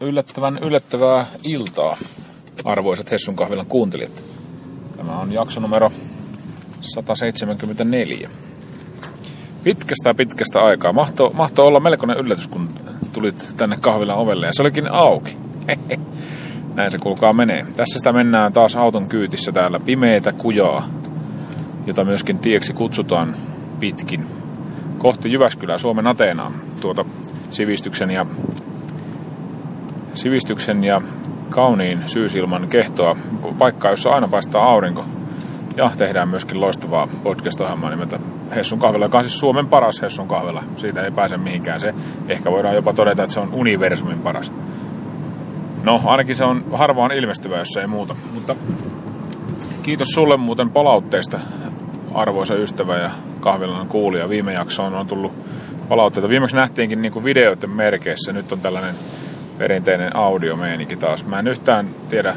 yllättävän 0.00 0.58
yllättävää 0.58 1.26
iltaa, 1.42 1.96
arvoisat 2.64 3.10
Hessun 3.10 3.36
kahvilan 3.36 3.66
kuuntelijat. 3.66 4.22
Tämä 4.96 5.18
on 5.18 5.32
jakso 5.32 5.60
numero 5.60 5.90
174. 6.80 8.30
Pitkästä 9.64 10.14
pitkästä 10.14 10.60
aikaa. 10.60 10.92
Mahto, 10.92 11.30
mahto 11.34 11.66
olla 11.66 11.80
melkoinen 11.80 12.16
yllätys, 12.16 12.48
kun 12.48 12.68
tulit 13.12 13.54
tänne 13.56 13.76
kahvilan 13.80 14.16
ovelle 14.16 14.46
ja 14.46 14.52
se 14.52 14.62
olikin 14.62 14.92
auki. 14.92 15.36
Näin 16.74 16.90
se 16.90 16.98
kuulkaa 16.98 17.32
menee. 17.32 17.66
Tässä 17.76 17.98
sitä 17.98 18.12
mennään 18.12 18.52
taas 18.52 18.76
auton 18.76 19.08
kyytissä 19.08 19.52
täällä 19.52 19.80
pimeitä 19.80 20.32
kujaa, 20.32 20.88
jota 21.86 22.04
myöskin 22.04 22.38
tieksi 22.38 22.72
kutsutaan 22.72 23.36
pitkin 23.80 24.26
kohti 24.98 25.32
Jyväskylää, 25.32 25.78
Suomen 25.78 26.06
Ateenaan, 26.06 26.52
tuota 26.80 27.04
sivistyksen 27.50 28.10
ja 28.10 28.26
sivistyksen 30.16 30.84
ja 30.84 31.02
kauniin 31.50 32.02
syysilman 32.06 32.68
kehtoa, 32.68 33.16
paikkaa, 33.58 33.90
jossa 33.90 34.10
aina 34.10 34.28
paistaa 34.28 34.64
aurinko. 34.64 35.04
Ja 35.76 35.90
tehdään 35.98 36.28
myöskin 36.28 36.60
loistavaa 36.60 37.08
podcast-ohjelmaa 37.22 37.90
nimeltä 37.90 38.18
Hessun 38.54 38.78
kahvela, 38.78 39.04
joka 39.04 39.18
on 39.18 39.24
siis 39.24 39.38
Suomen 39.38 39.66
paras 39.66 40.02
Hessun 40.02 40.28
kahvela. 40.28 40.64
Siitä 40.76 41.02
ei 41.02 41.10
pääse 41.10 41.36
mihinkään. 41.36 41.80
Se 41.80 41.94
ehkä 42.28 42.50
voidaan 42.50 42.74
jopa 42.74 42.92
todeta, 42.92 43.22
että 43.22 43.34
se 43.34 43.40
on 43.40 43.54
universumin 43.54 44.18
paras. 44.18 44.52
No, 45.82 46.00
ainakin 46.04 46.36
se 46.36 46.44
on 46.44 46.64
harvaan 46.72 47.12
ilmestyvä, 47.12 47.58
jos 47.58 47.76
ei 47.76 47.86
muuta. 47.86 48.16
Mutta 48.34 48.56
kiitos 49.82 50.08
sulle 50.08 50.36
muuten 50.36 50.70
palautteesta, 50.70 51.40
arvoisa 52.14 52.54
ystävä 52.54 52.98
ja 52.98 53.10
kahvilan 53.40 53.88
kuulija. 53.88 54.28
Viime 54.28 54.52
jaksoon 54.52 54.94
on 54.94 55.06
tullut 55.06 55.32
palautteita. 55.88 56.28
Viimeksi 56.28 56.56
nähtiinkin 56.56 57.02
niin 57.02 57.12
kuin 57.12 57.24
videoiden 57.24 57.70
merkeissä. 57.70 58.32
Nyt 58.32 58.52
on 58.52 58.60
tällainen 58.60 58.94
perinteinen 59.58 60.16
audiomeininki 60.16 60.96
taas. 60.96 61.26
Mä 61.26 61.38
en 61.38 61.48
yhtään 61.48 61.90
tiedä 62.08 62.34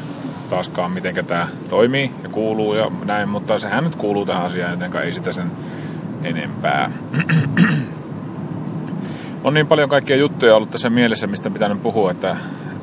taaskaan, 0.50 0.92
miten 0.92 1.26
tämä 1.26 1.48
toimii 1.68 2.10
ja 2.22 2.28
kuuluu 2.28 2.74
ja 2.74 2.90
näin, 3.04 3.28
mutta 3.28 3.58
sehän 3.58 3.84
nyt 3.84 3.96
kuuluu 3.96 4.26
tähän 4.26 4.42
asiaan, 4.42 4.70
joten 4.70 5.02
ei 5.02 5.12
sitä 5.12 5.32
sen 5.32 5.50
enempää. 6.22 6.90
on 9.44 9.54
niin 9.54 9.66
paljon 9.66 9.88
kaikkia 9.88 10.16
juttuja 10.16 10.56
ollut 10.56 10.70
tässä 10.70 10.90
mielessä, 10.90 11.26
mistä 11.26 11.50
pitää 11.50 11.76
puhua, 11.82 12.10
että, 12.10 12.36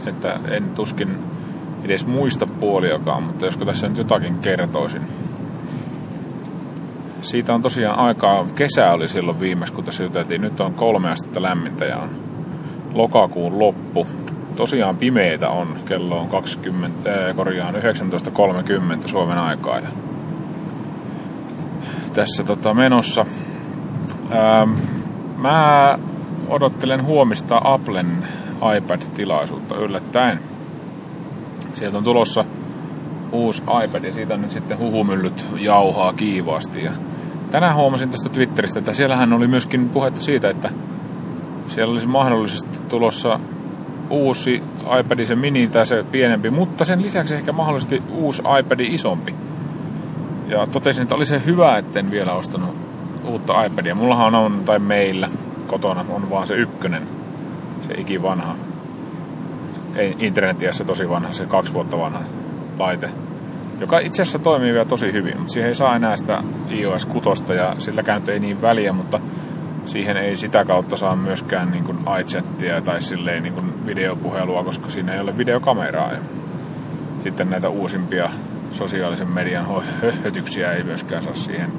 että 0.05 0.39
en 0.47 0.69
tuskin 0.69 1.17
edes 1.83 2.07
muista 2.07 2.47
puoliakaan, 2.47 3.23
mutta 3.23 3.45
josko 3.45 3.65
tässä 3.65 3.87
nyt 3.87 3.97
jotakin 3.97 4.39
kertoisin. 4.39 5.01
Siitä 7.21 7.53
on 7.53 7.61
tosiaan 7.61 7.99
aikaa, 7.99 8.45
kesä 8.55 8.91
oli 8.91 9.07
silloin 9.07 9.39
viimeis, 9.39 9.71
kun 9.71 9.83
tässä 9.83 10.03
juteltiin. 10.03 10.41
Nyt 10.41 10.61
on 10.61 10.73
kolme 10.73 11.09
astetta 11.09 11.41
lämmintä 11.41 11.85
ja 11.85 11.97
on 11.97 12.09
lokakuun 12.93 13.59
loppu. 13.59 14.07
Tosiaan 14.57 14.97
pimeitä 14.97 15.49
on, 15.49 15.75
kello 15.85 16.19
on 16.19 16.27
20, 16.27 17.09
äh, 17.09 17.35
korjaan 17.35 17.75
19.30 17.75 19.07
Suomen 19.07 19.37
aikaa. 19.37 19.79
Ja 19.79 19.87
tässä 22.13 22.43
tota, 22.43 22.73
menossa. 22.73 23.25
Ähm, 24.31 24.71
mä 25.37 25.99
odottelen 26.47 27.03
huomista 27.03 27.61
Applen 27.63 28.27
iPad-tilaisuutta 28.77 29.75
yllättäen. 29.75 30.39
Sieltä 31.73 31.97
on 31.97 32.03
tulossa 32.03 32.45
uusi 33.31 33.63
iPad 33.85 34.03
ja 34.03 34.13
siitä 34.13 34.33
on 34.33 34.41
nyt 34.41 34.51
sitten 34.51 34.79
huhumyllyt 34.79 35.45
jauhaa 35.59 36.13
kiivaasti. 36.13 36.83
Ja 36.83 36.91
tänään 37.51 37.75
huomasin 37.75 38.09
tästä 38.09 38.29
Twitteristä, 38.29 38.79
että 38.79 38.93
siellähän 38.93 39.33
oli 39.33 39.47
myöskin 39.47 39.89
puhetta 39.89 40.21
siitä, 40.21 40.49
että 40.49 40.69
siellä 41.67 41.91
olisi 41.91 42.07
mahdollisesti 42.07 42.81
tulossa 42.89 43.39
uusi 44.09 44.63
iPad, 44.99 45.25
se 45.25 45.35
mini 45.35 45.67
tai 45.67 45.85
se 45.85 46.05
pienempi, 46.11 46.49
mutta 46.49 46.85
sen 46.85 47.01
lisäksi 47.01 47.35
ehkä 47.35 47.51
mahdollisesti 47.51 48.03
uusi 48.09 48.43
iPad 48.59 48.79
isompi. 48.79 49.35
Ja 50.47 50.67
totesin, 50.67 51.03
että 51.03 51.15
oli 51.15 51.25
se 51.25 51.41
hyvä, 51.45 51.77
etten 51.77 52.11
vielä 52.11 52.33
ostanut 52.33 52.75
uutta 53.27 53.63
iPadia. 53.63 53.95
Mullahan 53.95 54.35
on, 54.35 54.61
tai 54.65 54.79
meillä 54.79 55.29
kotona 55.67 56.05
on 56.09 56.29
vaan 56.29 56.47
se 56.47 56.55
ykkönen, 56.55 57.07
se 57.87 57.93
ikivanha. 57.93 58.55
Ei 59.95 60.15
internetiässä 60.19 60.83
tosi 60.83 61.09
vanha, 61.09 61.31
se 61.31 61.45
kaksi 61.45 61.73
vuotta 61.73 61.97
vanha 61.97 62.21
laite, 62.79 63.09
joka 63.79 63.99
itse 63.99 64.21
asiassa 64.21 64.39
toimii 64.39 64.73
vielä 64.73 64.85
tosi 64.85 65.11
hyvin, 65.11 65.37
mutta 65.37 65.53
siihen 65.53 65.67
ei 65.67 65.75
saa 65.75 65.95
enää 65.95 66.15
sitä 66.15 66.43
iOS 66.71 67.05
6 67.05 67.53
ja 67.53 67.75
silläkään 67.77 68.21
ei 68.27 68.39
niin 68.39 68.61
väliä, 68.61 68.93
mutta 68.93 69.19
siihen 69.87 70.17
ei 70.17 70.35
sitä 70.35 70.65
kautta 70.65 70.97
saa 70.97 71.15
myöskään 71.15 71.71
niin 71.71 71.83
kuin 71.83 71.97
iChattia 72.21 72.81
tai 72.81 73.01
silleen 73.01 73.43
niin 73.43 73.53
kuin 73.53 73.85
videopuhelua, 73.85 74.63
koska 74.63 74.89
siinä 74.89 75.13
ei 75.13 75.19
ole 75.19 75.37
videokameraa. 75.37 76.13
Ja 76.13 76.19
sitten 77.23 77.49
näitä 77.49 77.69
uusimpia 77.69 78.29
sosiaalisen 78.71 79.27
median 79.27 79.67
höhötyksiä 80.01 80.71
ei 80.71 80.83
myöskään 80.83 81.23
saa 81.23 81.33
siihen. 81.33 81.71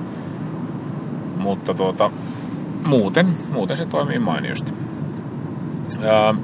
Mutta 1.36 1.74
tuota, 1.74 2.10
muuten, 2.86 3.26
muuten 3.52 3.76
se 3.76 3.86
toimii 3.86 4.19
mainiosti. 4.19 4.72
Ja, 6.02 6.34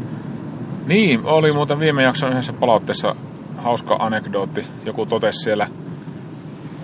niin, 0.86 1.20
oli 1.25 1.52
muuten 1.52 1.78
viime 1.78 2.02
jakson 2.02 2.31
yhdessä 2.31 2.52
palautteessa 2.52 3.16
hauska 3.56 3.96
anekdootti. 4.00 4.66
Joku 4.84 5.06
totesi 5.06 5.42
siellä, 5.42 5.66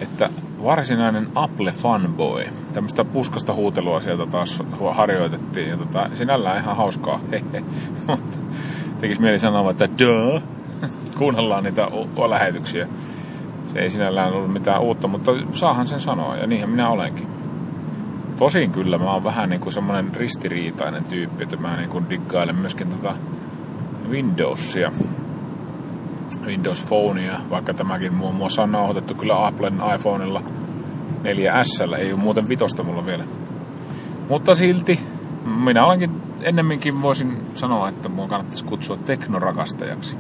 että 0.01 0.31
varsinainen 0.65 1.29
Apple 1.35 1.73
fanboy. 1.73 2.45
Tämmöistä 2.73 3.05
puskasta 3.05 3.55
huutelua 3.55 4.01
sieltä 4.01 4.27
taas 4.27 4.63
harjoitettiin. 4.91 5.69
Ja 5.69 5.77
tota, 5.77 6.11
sinällään 6.15 6.59
ihan 6.59 6.77
hauskaa. 6.77 7.21
Mutta 8.07 8.39
tekisi 9.01 9.21
mieli 9.21 9.39
sanoa, 9.39 9.71
että 9.71 9.89
duh, 9.99 10.43
kuunnellaan 11.19 11.65
niitä 11.65 11.89
lähetyksiä. 12.29 12.89
Se 13.67 13.79
ei 13.79 13.91
sinällään 13.91 14.33
ollut 14.33 14.53
mitään 14.53 14.81
uutta, 14.81 15.09
mutta 15.09 15.33
saahan 15.53 15.89
sen 15.89 16.01
sanoa. 16.01 16.37
Ja 16.37 16.47
niinhän 16.47 16.71
minä 16.71 16.89
olenkin. 16.89 17.27
Tosin 18.39 18.73
kyllä 18.73 18.99
mä 18.99 19.13
oon 19.13 19.25
vähän 19.25 19.51
niin 19.51 19.61
kuin 19.61 19.73
semmoinen 19.73 20.15
ristiriitainen 20.15 21.05
tyyppi, 21.05 21.43
että 21.43 21.57
mä 21.57 21.77
niin 21.77 21.91
kuin 21.91 22.11
diggailen 22.11 22.57
myöskin 22.57 22.89
tota 22.89 23.15
Windowsia 24.09 24.93
Windows 26.47 26.85
Phonea, 26.85 27.41
vaikka 27.51 27.75
tämäkin 27.75 28.15
muun 28.15 28.35
muassa 28.35 28.63
on 28.63 28.73
nauhoitettu 28.73 29.15
kyllä 29.15 29.47
Applen 29.47 29.81
iPhoneilla 29.97 30.43
4S, 31.25 31.97
ei 31.99 32.13
ole 32.13 32.21
muuten 32.21 32.49
vitosta 32.49 32.83
mulla 32.83 33.07
vielä. 33.07 33.25
Mutta 34.29 34.55
silti, 34.55 35.01
minä 35.45 35.85
olenkin 35.85 36.11
ennemminkin 36.41 37.03
voisin 37.03 37.37
sanoa, 37.55 37.89
että 37.89 38.09
mua 38.09 38.29
kannattaisi 38.29 38.65
kutsua 38.65 38.97
teknorakastajaksi. 38.97 40.19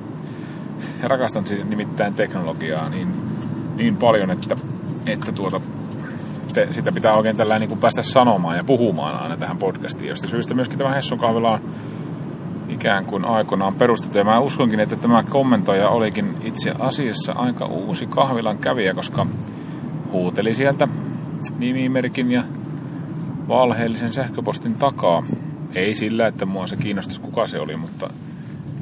Ja 1.03 1.09
rakastan 1.09 1.45
nimittäin 1.65 2.15
teknologiaa 2.15 2.89
niin, 2.89 3.15
niin 3.77 3.97
paljon, 3.97 4.31
että, 4.31 4.57
että 5.07 5.33
tuota, 5.33 5.61
te, 6.55 6.69
sitä 6.71 6.93
pitää 6.93 7.15
oikein 7.15 7.37
tällä 7.37 7.59
niin 7.59 7.79
päästä 7.79 8.03
sanomaan 8.03 8.57
ja 8.57 8.65
puhumaan 8.65 9.23
aina 9.23 9.37
tähän 9.37 9.59
podcastiin, 9.59 10.09
josta 10.09 10.29
syystä 10.29 10.55
myöskin 10.55 10.79
tämä 10.79 10.91
Hessun 10.91 11.19
kahvila 11.19 11.53
on 11.53 11.61
ikään 12.81 13.05
kuin 13.05 13.25
aikoinaan 13.25 13.75
perustettu. 13.75 14.19
Ja 14.19 14.25
mä 14.25 14.41
uskonkin, 14.41 14.81
että 14.81 14.97
tämä 14.97 15.23
kommentoija 15.23 15.89
olikin 15.89 16.37
itse 16.43 16.73
asiassa 16.79 17.33
aika 17.33 17.67
uusi 17.67 18.07
kahvilan 18.07 18.59
kävijä, 18.59 18.95
koska 18.95 19.27
huuteli 20.13 20.55
sieltä 20.55 20.89
nimimerkin 21.59 22.33
ja 22.33 22.45
valheellisen 23.49 24.13
sähköpostin 24.13 24.75
takaa. 24.75 25.23
Ei 25.75 25.95
sillä, 25.95 26.27
että 26.27 26.47
mua 26.47 26.67
se 26.67 26.77
kiinnostaisi 26.77 27.21
kuka 27.21 27.47
se 27.47 27.61
oli, 27.61 27.77
mutta 27.77 28.11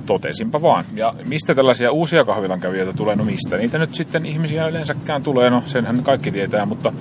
totesinpa 0.06 0.62
vaan. 0.62 0.84
Ja 0.94 1.14
mistä 1.24 1.54
tällaisia 1.54 1.92
uusia 1.92 2.24
kahvilan 2.24 2.60
kävijöitä 2.60 2.92
tulee? 2.92 3.16
No 3.16 3.24
mistä 3.24 3.56
niitä 3.56 3.78
nyt 3.78 3.94
sitten 3.94 4.26
ihmisiä 4.26 4.68
yleensäkään 4.68 5.22
tulee? 5.22 5.50
No 5.50 5.62
senhän 5.66 6.02
kaikki 6.02 6.32
tietää, 6.32 6.66
mutta, 6.66 6.92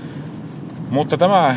mutta 0.89 1.17
tämä 1.17 1.55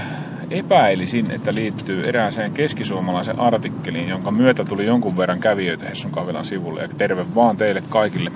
epäilisin, 0.51 1.31
että 1.31 1.55
liittyy 1.55 2.03
erääseen 2.03 2.53
keskisuomalaisen 2.53 3.41
artikkeliin, 3.41 4.09
jonka 4.09 4.31
myötä 4.31 4.65
tuli 4.65 4.87
jonkun 4.87 5.17
verran 5.17 5.41
kävijöitä 5.41 5.89
Hessun 5.89 6.11
kahvilan 6.11 6.45
sivulle. 6.45 6.83
Ja 6.83 6.89
terve 6.89 7.35
vaan 7.35 7.57
teille 7.57 7.83
kaikille 7.89 8.31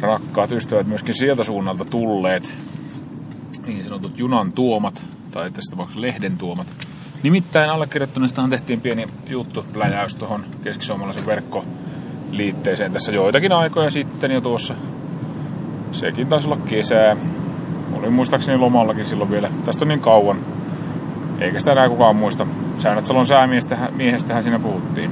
rakkaat 0.00 0.52
ystävät 0.52 0.86
myöskin 0.86 1.14
sieltä 1.14 1.44
suunnalta 1.44 1.84
tulleet 1.84 2.54
niin 3.66 3.84
sanotut 3.84 4.18
junan 4.18 4.52
tuomat, 4.52 5.04
tai 5.30 5.50
tässä 5.50 5.70
tapauksessa 5.70 6.00
lehden 6.00 6.38
tuomat. 6.38 6.66
Nimittäin 7.22 7.70
allekirjoittuneestahan 7.70 8.50
tehtiin 8.50 8.80
pieni 8.80 9.08
juttu, 9.26 9.66
pläjäys 9.72 10.14
tuohon 10.14 10.44
keskisuomalaisen 10.64 11.26
verkkoliitteeseen 11.26 12.92
tässä 12.92 13.12
joitakin 13.12 13.52
aikoja 13.52 13.90
sitten 13.90 14.30
jo 14.30 14.40
tuossa. 14.40 14.74
Sekin 15.92 16.26
taisi 16.26 16.48
olla 16.48 16.56
kesää 16.68 17.16
olin 18.02 18.12
muistaakseni 18.12 18.58
lomallakin 18.58 19.04
silloin 19.04 19.30
vielä. 19.30 19.48
Tästä 19.64 19.84
on 19.84 19.88
niin 19.88 20.00
kauan. 20.00 20.36
Eikä 21.40 21.58
sitä 21.58 21.72
enää 21.72 21.88
kukaan 21.88 22.16
muista. 22.16 22.46
Säännöt 22.76 23.06
Salon 23.06 23.26
säämiehestähän 23.26 24.42
siinä 24.42 24.58
puhuttiin. 24.58 25.10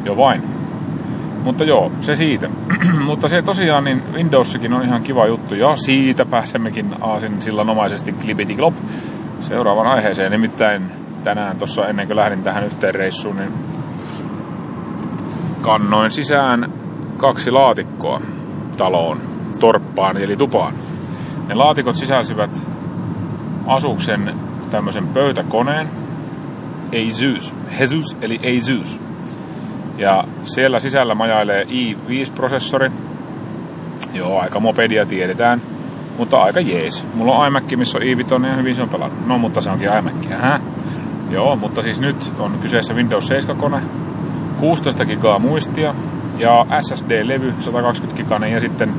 Jo 0.04 0.16
vain. 0.16 0.43
Mutta 1.44 1.64
joo, 1.64 1.93
se 2.00 2.14
siitä. 2.14 2.50
Mutta 3.06 3.28
se 3.28 3.43
tosiaan, 3.43 3.84
niin 3.84 4.02
Windowsikin 4.12 4.72
on 4.72 4.82
ihan 4.82 5.02
kiva 5.02 5.26
juttu. 5.26 5.54
Ja 5.54 5.76
siitä 5.76 6.26
pääsemmekin 6.26 6.94
aasin 7.00 7.43
sillanomaisesti 7.43 8.12
klibiti 8.12 8.54
klop 8.54 8.75
seuraavan 9.40 9.87
aiheeseen. 9.87 10.32
Nimittäin 10.32 10.90
tänään 11.25 11.56
tuossa 11.56 11.87
ennen 11.87 12.06
kuin 12.06 12.16
lähdin 12.16 12.43
tähän 12.43 12.64
yhteen 12.64 12.94
reissuun, 12.94 13.37
niin 13.37 13.52
kannoin 15.60 16.10
sisään 16.10 16.72
kaksi 17.16 17.50
laatikkoa 17.50 18.20
taloon, 18.76 19.20
torppaan 19.60 20.16
eli 20.16 20.37
tupaan. 20.37 20.75
Ne 21.48 21.54
laatikot 21.54 21.96
sisälsivät 21.96 22.66
asuksen 23.66 24.34
tämmöisen 24.76 25.08
pöytäkoneen, 25.08 25.88
Asus, 26.87 27.55
Jesus 27.81 28.17
eli 28.20 28.40
Asus. 28.56 29.00
Ja 29.99 30.25
siellä 30.44 30.78
sisällä 30.78 31.14
majailee 31.14 31.64
i5-prosessori. 31.64 32.93
Joo, 34.14 34.38
aika 34.38 34.61
mopedia 34.61 35.06
tiedetään, 35.06 35.62
mutta 36.19 36.43
aika 36.43 36.61
jees. 36.61 37.05
Mulla 37.14 37.38
on 37.38 37.46
iMac, 37.46 37.76
missä 37.76 37.99
on 37.99 38.02
i5 38.05 38.46
ja 38.46 38.55
hyvin 38.55 38.75
se 38.75 38.82
on 38.82 38.88
pelannut. 38.88 39.26
No, 39.26 39.38
mutta 39.38 39.61
se 39.61 39.70
onkin 39.70 39.88
iMac. 39.99 40.31
Hä? 40.31 40.61
Joo, 41.31 41.56
mutta 41.56 41.82
siis 41.82 42.00
nyt 42.00 42.32
on 42.38 42.58
kyseessä 42.58 42.94
Windows 42.94 43.31
7-kone, 43.31 43.82
16 44.61 45.05
gigaa 45.05 45.38
muistia 45.38 45.94
ja 46.38 46.67
SSD-levy 46.81 47.55
120 47.58 48.22
giganen 48.22 48.52
ja 48.52 48.61
sitten 48.61 48.94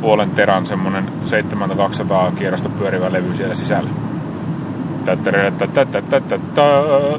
puolen 0.00 0.30
teran 0.30 0.66
semmonen 0.66 1.12
7200 1.24 2.32
kierrosta 2.32 2.68
pyörivä 2.68 3.12
levy 3.12 3.34
siellä 3.34 3.54
sisällä. 3.54 3.90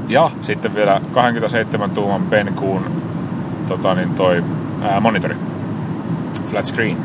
Ja 0.07 0.29
sitten 0.41 0.75
vielä 0.75 1.01
27 1.11 1.89
tuuman 1.89 2.21
penkuun 2.21 2.85
tota, 3.67 3.95
niin 3.95 4.13
toi, 4.13 4.43
ää, 4.81 4.99
monitori. 4.99 5.35
Flat 6.45 6.65
screen. 6.65 6.97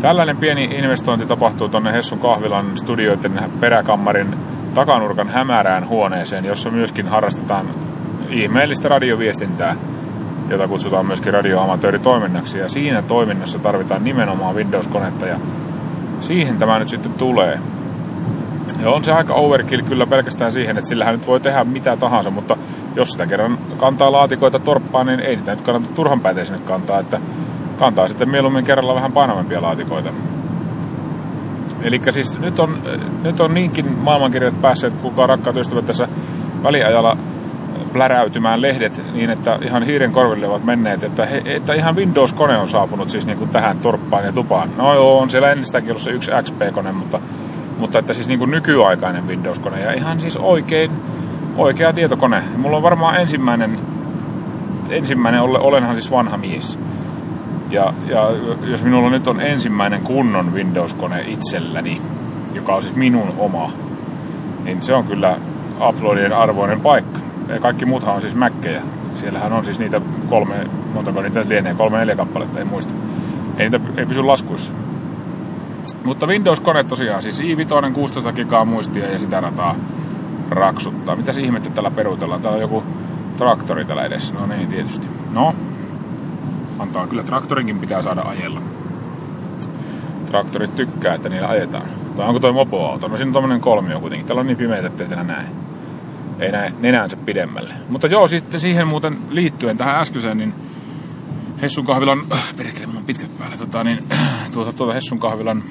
Tällainen 0.00 0.36
pieni 0.36 0.64
investointi 0.64 1.26
tapahtuu 1.26 1.68
tonne 1.68 1.92
Hessun 1.92 2.18
kahvilan 2.18 2.76
studioiden 2.76 3.40
peräkammarin 3.60 4.34
takanurkan 4.74 5.28
hämärään 5.28 5.88
huoneeseen, 5.88 6.44
jossa 6.44 6.70
myöskin 6.70 7.08
harrastetaan 7.08 7.70
ihmeellistä 8.30 8.88
radioviestintää, 8.88 9.76
jota 10.48 10.68
kutsutaan 10.68 11.06
myöskin 11.06 11.32
radioamatööritoiminnaksi. 11.32 12.58
Ja 12.58 12.68
siinä 12.68 13.02
toiminnassa 13.02 13.58
tarvitaan 13.58 14.04
nimenomaan 14.04 14.56
Windows-konetta 14.56 15.26
ja 15.26 15.40
siihen 16.20 16.58
tämä 16.58 16.78
nyt 16.78 16.88
sitten 16.88 17.12
tulee. 17.12 17.58
Ja 18.82 18.90
on 18.90 19.04
se 19.04 19.12
aika 19.12 19.34
overkill 19.34 19.82
kyllä 19.82 20.06
pelkästään 20.06 20.52
siihen, 20.52 20.78
että 20.78 20.88
sillähän 20.88 21.14
nyt 21.14 21.26
voi 21.26 21.40
tehdä 21.40 21.64
mitä 21.64 21.96
tahansa, 21.96 22.30
mutta 22.30 22.56
jos 22.94 23.08
sitä 23.08 23.26
kerran 23.26 23.58
kantaa 23.76 24.12
laatikoita 24.12 24.58
torppaan, 24.58 25.06
niin 25.06 25.20
ei 25.20 25.36
niitä 25.36 25.50
nyt 25.50 25.60
kannata 25.60 25.94
turhan 25.94 26.20
päitä 26.20 26.44
sinne 26.44 26.60
kantaa, 26.64 27.00
että 27.00 27.20
kantaa 27.78 28.08
sitten 28.08 28.30
mieluummin 28.30 28.64
kerralla 28.64 28.94
vähän 28.94 29.12
painavampia 29.12 29.62
laatikoita. 29.62 30.10
Eli 31.82 32.00
siis 32.10 32.38
nyt 32.38 32.60
on, 32.60 32.82
nyt 33.22 33.40
on 33.40 33.54
niinkin 33.54 33.98
maailmankirjat 33.98 34.60
päässeet, 34.60 34.94
kuka 34.94 35.26
rakkaat 35.26 35.56
ystävät 35.56 35.86
tässä 35.86 36.08
väliajalla 36.62 37.16
pläräytymään 37.92 38.62
lehdet 38.62 39.04
niin, 39.12 39.30
että 39.30 39.58
ihan 39.64 39.82
hiiren 39.82 40.12
korville 40.12 40.46
ovat 40.46 40.64
menneet, 40.64 41.04
että, 41.04 41.26
he, 41.26 41.42
että 41.44 41.74
ihan 41.74 41.96
Windows-kone 41.96 42.58
on 42.58 42.68
saapunut 42.68 43.10
siis 43.10 43.26
niin 43.26 43.38
kuin 43.38 43.50
tähän 43.50 43.78
torppaan 43.78 44.24
ja 44.24 44.32
tupaan. 44.32 44.70
No 44.76 44.94
joo, 44.94 45.18
on 45.18 45.30
siellä 45.30 45.50
ennestäänkin 45.50 45.90
ollut 45.90 46.02
se 46.02 46.10
yksi 46.10 46.30
XP-kone, 46.42 46.92
mutta, 46.92 47.20
mutta 47.78 47.98
että 47.98 48.12
siis 48.12 48.28
niin 48.28 48.38
kuin 48.38 48.50
nykyaikainen 48.50 49.26
Windows-kone 49.26 49.80
ja 49.80 49.92
ihan 49.92 50.20
siis 50.20 50.36
oikein, 50.36 50.90
oikea 51.56 51.92
tietokone. 51.92 52.42
Mulla 52.56 52.76
on 52.76 52.82
varmaan 52.82 53.16
ensimmäinen, 53.16 53.78
ensimmäinen 54.90 55.40
ole, 55.40 55.58
olenhan 55.58 55.94
siis 55.94 56.10
vanha 56.10 56.36
mies. 56.36 56.78
Ja, 57.70 57.94
ja 58.06 58.30
jos 58.62 58.84
minulla 58.84 59.10
nyt 59.10 59.28
on 59.28 59.40
ensimmäinen 59.40 60.02
kunnon 60.02 60.54
Windows-kone 60.54 61.22
itselläni, 61.26 62.00
joka 62.54 62.74
on 62.74 62.82
siis 62.82 62.94
minun 62.94 63.34
oma, 63.38 63.72
niin 64.64 64.82
se 64.82 64.94
on 64.94 65.06
kyllä 65.06 65.38
uploadien 65.88 66.32
arvoinen 66.32 66.80
paikka. 66.80 67.18
Ja 67.48 67.60
kaikki 67.60 67.86
muuthan 67.86 68.14
on 68.14 68.20
siis 68.20 68.34
Mäkkejä. 68.34 68.82
Siellähän 69.14 69.52
on 69.52 69.64
siis 69.64 69.78
niitä 69.78 70.00
kolme, 70.28 70.66
montako 70.94 71.22
niitä 71.22 71.44
lienee, 71.48 71.74
kolme 71.74 71.98
neljä 71.98 72.16
kappaletta, 72.16 72.58
ei 72.58 72.64
muista. 72.64 72.94
Ei 73.58 73.70
niitä 73.70 73.80
ei 73.96 74.06
pysy 74.06 74.22
laskuissa. 74.22 74.72
Mutta 76.04 76.26
Windows-kone 76.26 76.84
tosiaan, 76.84 77.22
siis 77.22 77.40
i5 77.40 77.92
16 77.92 78.32
gigaa 78.32 78.64
muistia 78.64 79.12
ja 79.12 79.18
sitä 79.18 79.40
rataa 79.40 79.76
raksuttaa. 80.50 81.16
Mitä 81.16 81.32
ihmettä 81.40 81.70
tällä 81.70 81.90
peruutellaan? 81.90 82.42
Täällä 82.42 82.56
on 82.56 82.62
joku 82.62 82.82
traktori 83.36 83.84
täällä 83.84 84.04
edessä. 84.04 84.34
No 84.34 84.46
niin, 84.46 84.68
tietysti. 84.68 85.08
No, 85.30 85.54
antaa 86.78 87.06
kyllä 87.06 87.22
traktorinkin 87.22 87.78
pitää 87.78 88.02
saada 88.02 88.22
ajella. 88.22 88.60
Traktorit 90.26 90.76
tykkää, 90.76 91.14
että 91.14 91.28
niillä 91.28 91.48
ajetaan. 91.48 91.86
Tai 92.16 92.26
onko 92.26 92.40
toi 92.40 92.52
mopoauto? 92.52 93.08
No 93.08 93.16
siinä 93.16 93.28
on 93.28 93.32
tommonen 93.32 93.60
kolmio 93.60 94.00
kuitenkin. 94.00 94.26
Täällä 94.26 94.40
on 94.40 94.46
niin 94.46 94.56
pimeitä, 94.56 94.86
ettei 94.86 95.06
enää 95.12 95.24
näe. 95.24 95.44
Ei 96.38 96.52
näe 96.52 96.72
nenäänsä 96.78 97.16
pidemmälle. 97.16 97.74
Mutta 97.88 98.06
joo, 98.06 98.28
sitten 98.28 98.60
siihen 98.60 98.86
muuten 98.86 99.18
liittyen 99.30 99.78
tähän 99.78 100.00
äskeiseen, 100.00 100.38
niin 100.38 100.54
Hessun 101.62 101.86
kahvilan, 101.86 102.18
äh, 102.32 102.54
perkele, 102.56 102.96
on 102.96 103.04
pitkät 103.04 103.38
päällä, 103.38 103.56
tota, 103.56 103.84
niin, 103.84 103.98
tuota, 104.52 104.72
tuota 104.72 104.92
Hessun 104.92 105.18
kahvilan 105.18 105.64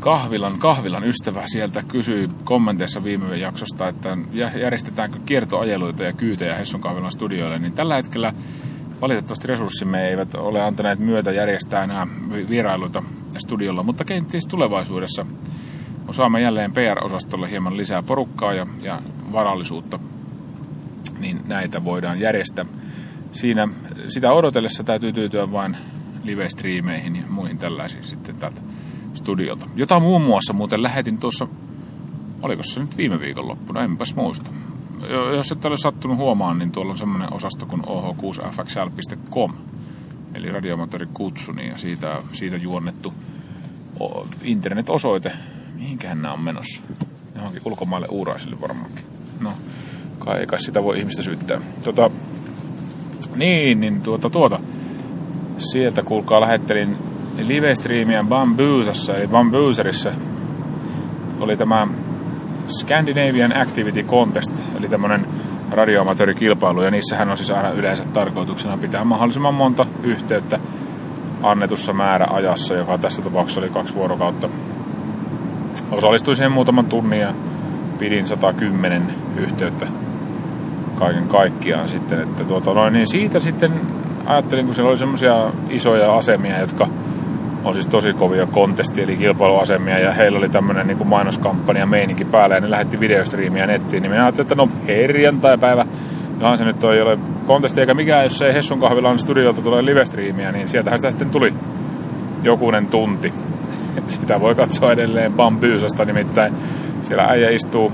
kahvilan, 0.00 0.58
kahvilan 0.58 1.04
ystävä 1.04 1.42
sieltä 1.46 1.82
kysyi 1.82 2.28
kommenteissa 2.44 3.04
viime 3.04 3.36
jaksosta, 3.36 3.88
että 3.88 4.16
järjestetäänkö 4.32 5.18
kiertoajeluita 5.24 6.04
ja 6.04 6.12
kyytejä 6.12 6.54
Hessun 6.54 6.80
kahvilan 6.80 7.12
studioille, 7.12 7.58
niin 7.58 7.74
tällä 7.74 7.94
hetkellä 7.94 8.32
valitettavasti 9.00 9.48
resurssimme 9.48 10.08
eivät 10.08 10.34
ole 10.34 10.62
antaneet 10.62 10.98
myötä 10.98 11.32
järjestää 11.32 11.84
enää 11.84 12.06
vierailuita 12.48 13.02
studiolla, 13.38 13.82
mutta 13.82 14.04
kenties 14.04 14.46
tulevaisuudessa 14.46 15.26
osaamme 16.08 16.40
jälleen 16.40 16.72
PR-osastolle 16.72 17.50
hieman 17.50 17.76
lisää 17.76 18.02
porukkaa 18.02 18.54
ja, 18.54 18.66
ja 18.80 19.02
varallisuutta, 19.32 19.98
niin 21.18 21.40
näitä 21.46 21.84
voidaan 21.84 22.20
järjestää. 22.20 22.64
Siinä 23.32 23.68
sitä 24.08 24.32
odotellessa 24.32 24.84
täytyy 24.84 25.12
tyytyä 25.12 25.52
vain 25.52 25.76
live-striimeihin 26.24 27.16
ja 27.16 27.22
muihin 27.28 27.58
tällaisiin 27.58 28.04
sitten 28.04 28.36
täältä 28.36 28.60
studiolta. 29.14 29.66
Jota 29.74 30.00
muun 30.00 30.22
muassa 30.22 30.52
muuten 30.52 30.82
lähetin 30.82 31.20
tuossa, 31.20 31.48
oliko 32.42 32.62
se 32.62 32.80
nyt 32.80 32.96
viime 32.96 33.20
viikonloppuna, 33.20 33.84
enpäs 33.84 34.14
muista. 34.14 34.50
Jos 35.36 35.52
et 35.52 35.64
ole 35.64 35.76
sattunut 35.76 36.16
huomaan, 36.16 36.58
niin 36.58 36.72
tuolla 36.72 36.92
on 36.92 36.98
semmoinen 36.98 37.32
osasto 37.32 37.66
kuin 37.66 37.82
oh6fxl.com, 37.82 39.54
eli 40.34 40.50
radioamatööri 40.50 41.06
kutsuni, 41.14 41.68
ja 41.68 41.76
siitä, 41.76 42.22
siitä 42.32 42.56
juonnettu 42.56 43.14
internet-osoite. 44.42 45.32
Mihinkähän 45.74 46.22
nämä 46.22 46.34
on 46.34 46.40
menossa? 46.40 46.82
Johonkin 47.34 47.62
ulkomaille 47.64 48.08
uuraisille 48.10 48.60
varmaankin. 48.60 49.04
No, 49.40 49.52
kai 50.18 50.46
sitä 50.56 50.82
voi 50.82 50.98
ihmistä 50.98 51.22
syyttää. 51.22 51.60
Tota, 51.84 52.10
niin, 53.36 53.80
niin 53.80 54.00
tuota, 54.00 54.30
tuota. 54.30 54.60
Sieltä 55.58 56.02
kuulkaa 56.02 56.40
lähettelin 56.40 56.96
live-striimiä 57.38 58.24
Bamboosassa, 58.24 59.16
eli 59.16 59.26
Bambooserissa 59.28 60.10
oli 61.40 61.56
tämä 61.56 61.88
Scandinavian 62.68 63.56
Activity 63.56 64.02
Contest, 64.02 64.52
eli 64.78 64.88
tämmöinen 64.88 65.26
radioamatöörikilpailu, 65.70 66.82
ja 66.82 66.90
niissähän 66.90 67.30
on 67.30 67.36
siis 67.36 67.50
aina 67.50 67.70
yleensä 67.70 68.04
tarkoituksena 68.04 68.78
pitää 68.78 69.04
mahdollisimman 69.04 69.54
monta 69.54 69.86
yhteyttä 70.02 70.60
annetussa 71.42 71.92
määräajassa, 71.92 72.74
joka 72.74 72.98
tässä 72.98 73.22
tapauksessa 73.22 73.60
oli 73.60 73.70
kaksi 73.70 73.94
vuorokautta. 73.94 74.48
Osallistuin 75.90 76.36
siihen 76.36 76.52
muutaman 76.52 76.86
tunnin 76.86 77.20
ja 77.20 77.34
pidin 77.98 78.26
110 78.26 79.02
yhteyttä 79.36 79.86
kaiken 81.02 81.28
kaikkiaan 81.28 81.88
sitten. 81.88 82.20
Että 82.20 82.44
tuota, 82.44 82.74
noin, 82.74 82.92
niin 82.92 83.06
siitä 83.06 83.40
sitten 83.40 83.72
ajattelin, 84.26 84.64
kun 84.64 84.74
siellä 84.74 84.88
oli 84.88 84.98
semmoisia 84.98 85.50
isoja 85.70 86.14
asemia, 86.14 86.60
jotka 86.60 86.88
on 87.64 87.74
siis 87.74 87.86
tosi 87.86 88.12
kovia 88.12 88.46
kontesti, 88.46 89.02
eli 89.02 89.16
kilpailuasemia, 89.16 89.98
ja 89.98 90.12
heillä 90.12 90.38
oli 90.38 90.48
tämmöinen 90.48 90.86
niin 90.86 91.06
mainoskampanja 91.06 91.86
meininki 91.86 92.24
päällä, 92.24 92.54
ja 92.54 92.60
ne 92.60 92.70
lähetti 92.70 93.00
videostriimiä 93.00 93.66
nettiin, 93.66 94.02
niin 94.02 94.10
minä 94.10 94.24
ajattelin, 94.24 94.44
että 94.44 94.54
no 94.54 94.68
perjantai-päivä, 94.86 95.86
johan 96.40 96.58
se 96.58 96.64
nyt 96.64 96.84
ei 96.84 97.02
ole 97.02 97.18
kontesti 97.46 97.80
eikä 97.80 97.94
mikään, 97.94 98.24
jos 98.24 98.42
ei 98.42 98.54
Hessun 98.54 98.80
kahvilan 98.80 99.18
studiolta 99.18 99.62
tule 99.62 99.84
livestriimiä, 99.84 100.52
niin 100.52 100.68
sieltähän 100.68 100.98
sitä 100.98 101.10
sitten 101.10 101.30
tuli 101.30 101.54
jokunen 102.42 102.86
tunti. 102.86 103.32
Sitä 104.06 104.40
voi 104.40 104.54
katsoa 104.54 104.92
edelleen 104.92 105.32
Bambyysasta, 105.32 106.04
nimittäin 106.04 106.54
siellä 107.00 107.24
äijä 107.24 107.50
istuu 107.50 107.92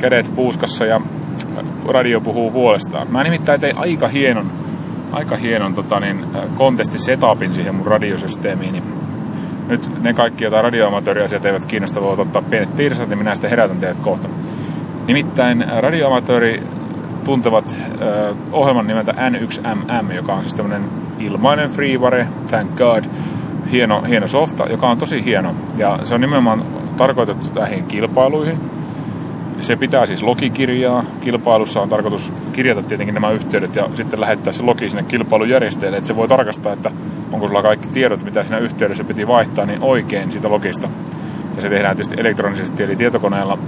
kädet 0.00 0.32
puuskassa 0.34 0.84
ja 0.84 1.00
radio 1.88 2.20
puhuu 2.20 2.50
puolestaan. 2.50 3.12
Mä 3.12 3.22
nimittäin 3.22 3.60
tein 3.60 3.78
aika 3.78 4.08
hienon 4.08 4.50
aika 5.14 5.36
hienon 5.36 5.74
tota, 5.74 6.00
niin, 6.00 6.24
kontestisetapin 6.54 7.52
siihen 7.52 7.74
mun 7.74 7.86
radiosysteemiin. 7.86 8.72
Niin 8.72 8.84
nyt 9.68 10.02
ne 10.02 10.14
kaikki, 10.14 10.44
joita 10.44 10.62
radioamatööriasiat 10.62 11.44
eivät 11.44 11.66
kiinnosta, 11.66 12.00
voivat 12.00 12.18
ottaa 12.18 12.42
pienet 12.42 12.76
tirsat, 12.76 13.08
niin 13.08 13.18
minä 13.18 13.34
sitten 13.34 13.50
herätän 13.50 13.78
teidät 13.78 14.00
kohta. 14.00 14.28
Nimittäin 15.06 15.64
radioamatööri 15.78 16.62
tuntevat 17.24 17.78
äh, 17.80 18.36
ohjelman 18.52 18.86
nimeltä 18.86 19.12
N1MM, 19.12 20.12
joka 20.12 20.34
on 20.34 20.42
siis 20.42 20.54
tämmöinen 20.54 20.90
ilmainen 21.18 21.70
freeware, 21.70 22.26
thank 22.48 22.74
god, 22.74 23.04
hieno, 23.70 24.02
hieno 24.02 24.26
softa, 24.26 24.66
joka 24.66 24.88
on 24.88 24.98
tosi 24.98 25.24
hieno. 25.24 25.54
Ja 25.76 25.98
se 26.02 26.14
on 26.14 26.20
nimenomaan 26.20 26.64
tarkoitettu 26.96 27.60
näihin 27.60 27.84
kilpailuihin. 27.84 28.60
Se 29.60 29.76
pitää 29.76 30.06
siis 30.06 30.22
logikirjaa. 30.22 31.04
Kilpailussa 31.20 31.80
on 31.80 31.88
tarkoitus 31.88 32.32
kirjata 32.52 32.82
tietenkin 32.82 33.14
nämä 33.14 33.30
yhteydet 33.30 33.76
ja 33.76 33.88
sitten 33.94 34.20
lähettää 34.20 34.52
se 34.52 34.62
logi 34.62 34.90
sinne 34.90 35.02
kilpailujärjestäjälle, 35.02 35.98
että 35.98 36.08
se 36.08 36.16
voi 36.16 36.28
tarkastaa, 36.28 36.72
että 36.72 36.90
onko 37.32 37.48
sulla 37.48 37.62
kaikki 37.62 37.88
tiedot, 37.88 38.24
mitä 38.24 38.44
siinä 38.44 38.58
yhteydessä 38.58 39.04
piti 39.04 39.26
vaihtaa, 39.26 39.66
niin 39.66 39.82
oikein 39.82 40.32
siitä 40.32 40.48
logista. 40.48 40.88
Ja 41.56 41.62
se 41.62 41.68
tehdään 41.68 41.96
tietysti 41.96 42.20
elektronisesti, 42.20 42.82
eli 42.82 42.96
tietokoneella. 42.96 43.58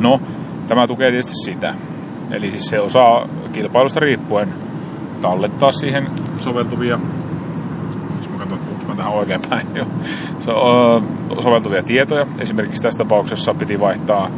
No, 0.00 0.20
tämä 0.68 0.86
tukee 0.86 1.10
tietysti 1.10 1.34
sitä. 1.44 1.74
Eli 2.30 2.50
siis 2.50 2.66
se 2.66 2.80
osaa 2.80 3.28
kilpailusta 3.52 4.00
riippuen 4.00 4.54
tallettaa 5.20 5.72
siihen 5.72 6.08
soveltuvia 6.36 6.98
tähän 8.98 9.12
oikein 9.12 9.40
päin 9.50 9.66
jo. 9.74 9.86
Se 10.38 10.50
on 10.50 11.06
soveltuvia 11.40 11.82
tietoja. 11.82 12.26
Esimerkiksi 12.38 12.82
tässä 12.82 12.98
tapauksessa 12.98 13.54
piti 13.54 13.80
vaihtaa 13.80 14.30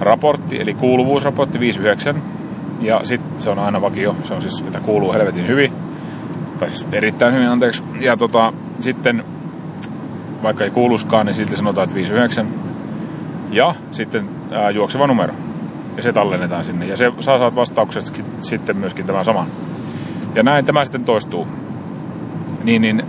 raportti, 0.00 0.60
eli 0.60 0.74
kuuluvuusraportti 0.74 1.60
59. 1.60 2.22
Ja 2.80 3.00
sitten 3.02 3.40
se 3.40 3.50
on 3.50 3.58
aina 3.58 3.80
vakio, 3.80 4.16
se 4.22 4.34
on 4.34 4.42
siis, 4.42 4.62
että 4.62 4.80
kuuluu 4.80 5.12
helvetin 5.12 5.46
hyvin. 5.46 5.72
Tai 6.58 6.70
siis 6.70 6.86
erittäin 6.92 7.34
hyvin, 7.34 7.48
anteeksi. 7.48 7.82
Ja 8.00 8.16
tota, 8.16 8.52
sitten, 8.80 9.24
vaikka 10.42 10.64
ei 10.64 10.70
kuuluskaan, 10.70 11.26
niin 11.26 11.34
silti 11.34 11.56
sanotaan, 11.56 11.84
että 11.84 11.94
59. 11.94 12.48
Ja 13.50 13.74
sitten 13.90 14.28
ää, 14.50 14.70
juokseva 14.70 15.06
numero 15.06 15.34
ja 15.96 16.02
se 16.02 16.12
tallennetaan 16.12 16.64
sinne. 16.64 16.86
Ja 16.86 16.96
se 16.96 17.12
saa 17.18 17.38
saat 17.38 17.56
vastaukset 17.56 18.24
sitten 18.40 18.76
myöskin 18.76 19.06
tämän 19.06 19.24
saman. 19.24 19.46
Ja 20.34 20.42
näin 20.42 20.64
tämä 20.64 20.84
sitten 20.84 21.04
toistuu. 21.04 21.48
Niin, 22.64 22.82
niin 22.82 23.02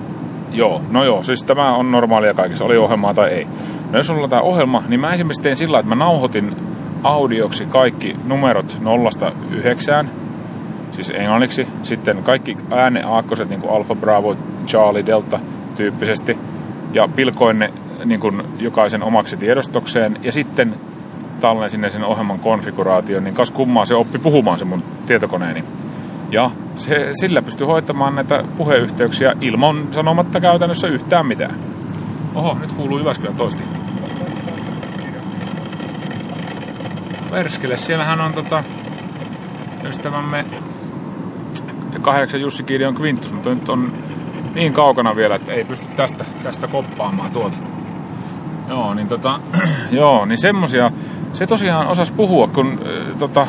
joo, 0.51 0.81
no 0.89 1.03
joo, 1.03 1.23
siis 1.23 1.43
tämä 1.43 1.75
on 1.75 1.91
normaalia 1.91 2.33
kaikissa, 2.33 2.65
oli 2.65 2.77
ohjelmaa 2.77 3.13
tai 3.13 3.29
ei. 3.29 3.47
No 3.91 3.97
jos 3.97 4.09
on 4.09 4.29
tämä 4.29 4.41
ohjelma, 4.41 4.83
niin 4.87 4.99
mä 4.99 5.13
esimerkiksi 5.13 5.41
tein 5.41 5.55
sillä 5.55 5.79
että 5.79 5.89
mä 5.89 5.95
nauhoitin 5.95 6.55
audioksi 7.03 7.65
kaikki 7.65 8.15
numerot 8.23 8.77
nollasta 8.81 9.31
yhdeksään, 9.51 10.11
siis 10.91 11.09
englanniksi. 11.15 11.67
Sitten 11.83 12.23
kaikki 12.23 12.57
ääneaakkoset, 12.71 13.49
niin 13.49 13.61
kuin 13.61 13.73
Alpha, 13.73 13.95
Bravo, 13.95 14.35
Charlie, 14.65 15.05
Delta 15.05 15.39
tyyppisesti. 15.75 16.37
Ja 16.93 17.07
pilkoin 17.15 17.59
ne 17.59 17.73
niin 18.05 18.19
kuin 18.19 18.41
jokaisen 18.57 19.03
omaksi 19.03 19.37
tiedostokseen. 19.37 20.17
Ja 20.23 20.31
sitten 20.31 20.75
tallen 21.39 21.69
sinne 21.69 21.89
sen 21.89 22.03
ohjelman 22.03 22.39
konfiguraation, 22.39 23.23
niin 23.23 23.33
kas 23.33 23.51
kummaa 23.51 23.85
se 23.85 23.95
oppi 23.95 24.19
puhumaan 24.19 24.59
se 24.59 24.65
mun 24.65 24.83
tietokoneeni. 25.07 25.63
Ja 26.31 26.51
se, 26.75 27.09
sillä 27.21 27.41
pystyy 27.41 27.67
hoitamaan 27.67 28.15
näitä 28.15 28.43
puheyhteyksiä 28.57 29.33
ilman 29.41 29.87
sanomatta 29.91 30.39
käytännössä 30.39 30.87
yhtään 30.87 31.25
mitään. 31.25 31.55
Oho, 32.35 32.57
nyt 32.61 32.71
kuuluu 32.71 32.97
Jyväskylän 32.97 33.35
toisti. 33.35 33.78
Verskele, 37.31 37.77
siellähän 37.77 38.21
on 38.21 38.33
tota, 38.33 38.63
ystävämme 39.83 40.45
kahdeksan 42.01 42.41
Jussi 42.41 42.63
Kiirion 42.63 43.01
Quintus, 43.01 43.33
mutta 43.33 43.49
nyt 43.49 43.69
on 43.69 43.93
niin 44.55 44.73
kaukana 44.73 45.15
vielä, 45.15 45.35
että 45.35 45.53
ei 45.53 45.63
pysty 45.63 45.87
tästä, 45.95 46.25
tästä 46.43 46.67
koppaamaan 46.67 47.31
tuolta. 47.31 47.57
Joo, 48.69 48.93
niin 48.93 49.07
tota, 49.07 49.39
joo, 49.91 50.25
niin 50.25 50.37
semmosia, 50.37 50.91
se 51.33 51.47
tosiaan 51.47 51.87
osas 51.87 52.11
puhua, 52.11 52.47
kun 52.47 52.67
äh, 52.67 53.17
tota, 53.17 53.47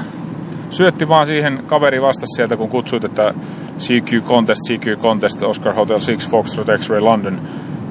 syötti 0.70 1.08
vaan 1.08 1.26
siihen 1.26 1.62
kaveri 1.66 2.02
vastasi 2.02 2.36
sieltä, 2.36 2.56
kun 2.56 2.68
kutsuit, 2.68 3.04
että 3.04 3.34
CQ 3.78 4.24
Contest, 4.24 4.60
CQ 4.68 5.00
Contest, 5.02 5.42
Oscar 5.42 5.74
Hotel 5.74 5.98
6, 5.98 6.30
Foxtrot 6.30 6.66
X-Ray 6.78 7.00
London, 7.00 7.40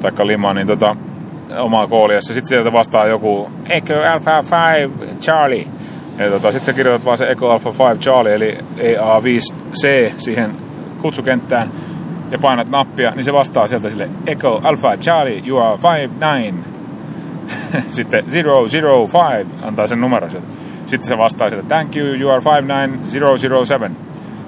taikka 0.01 0.27
Lima, 0.27 0.53
niin 0.53 0.67
tota, 0.67 0.95
omaa 1.57 1.87
koolia. 1.87 2.21
Sitten 2.21 2.45
sieltä 2.45 2.73
vastaa 2.73 3.07
joku 3.07 3.51
Echo 3.69 3.93
Alpha 4.13 4.43
5 5.07 5.19
Charlie. 5.19 5.67
Ja 6.19 6.29
tota, 6.29 6.51
sitten 6.51 6.65
sä 6.65 6.73
kirjoitat 6.73 7.05
vaan 7.05 7.17
se 7.17 7.25
Echo 7.25 7.49
Alpha 7.49 7.69
5 7.89 8.01
Charlie, 8.01 8.35
eli 8.35 8.57
EA5C 8.77 10.13
siihen 10.17 10.51
kutsukenttään 11.01 11.71
ja 12.31 12.39
painat 12.39 12.69
nappia, 12.69 13.11
niin 13.11 13.23
se 13.23 13.33
vastaa 13.33 13.67
sieltä 13.67 13.89
sille 13.89 14.09
Echo 14.27 14.61
Alpha 14.63 14.97
Charlie, 14.97 15.43
you 15.47 15.59
are 15.59 15.77
59. 15.83 16.79
Sitten 17.89 18.25
005 18.25 18.77
antaa 19.61 19.87
sen 19.87 20.01
numeron 20.01 20.31
sieltä. 20.31 20.47
Sitten 20.85 21.07
se 21.07 21.17
vastaa 21.17 21.47
että 21.47 21.63
thank 21.63 21.95
you, 21.95 22.07
you 22.07 22.31
are 22.31 22.41
59007. 22.43 23.97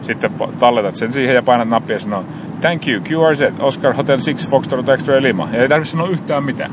Sitten 0.01 0.31
talletat 0.59 0.95
sen 0.95 1.13
siihen 1.13 1.35
ja 1.35 1.41
painat 1.41 1.69
nappia 1.69 1.95
ja 1.95 1.99
sanoo, 1.99 2.25
thank 2.61 2.87
you, 2.87 3.01
QRZ, 3.01 3.41
Oscar 3.59 3.93
Hotel 3.93 4.17
6, 4.17 4.49
Foxtrot 4.49 4.89
Extra 4.89 5.21
Lima. 5.21 5.49
Ja 5.53 5.61
ei 5.61 5.69
tarvitse 5.69 5.91
sanoa 5.91 6.09
yhtään 6.09 6.43
mitään. 6.43 6.71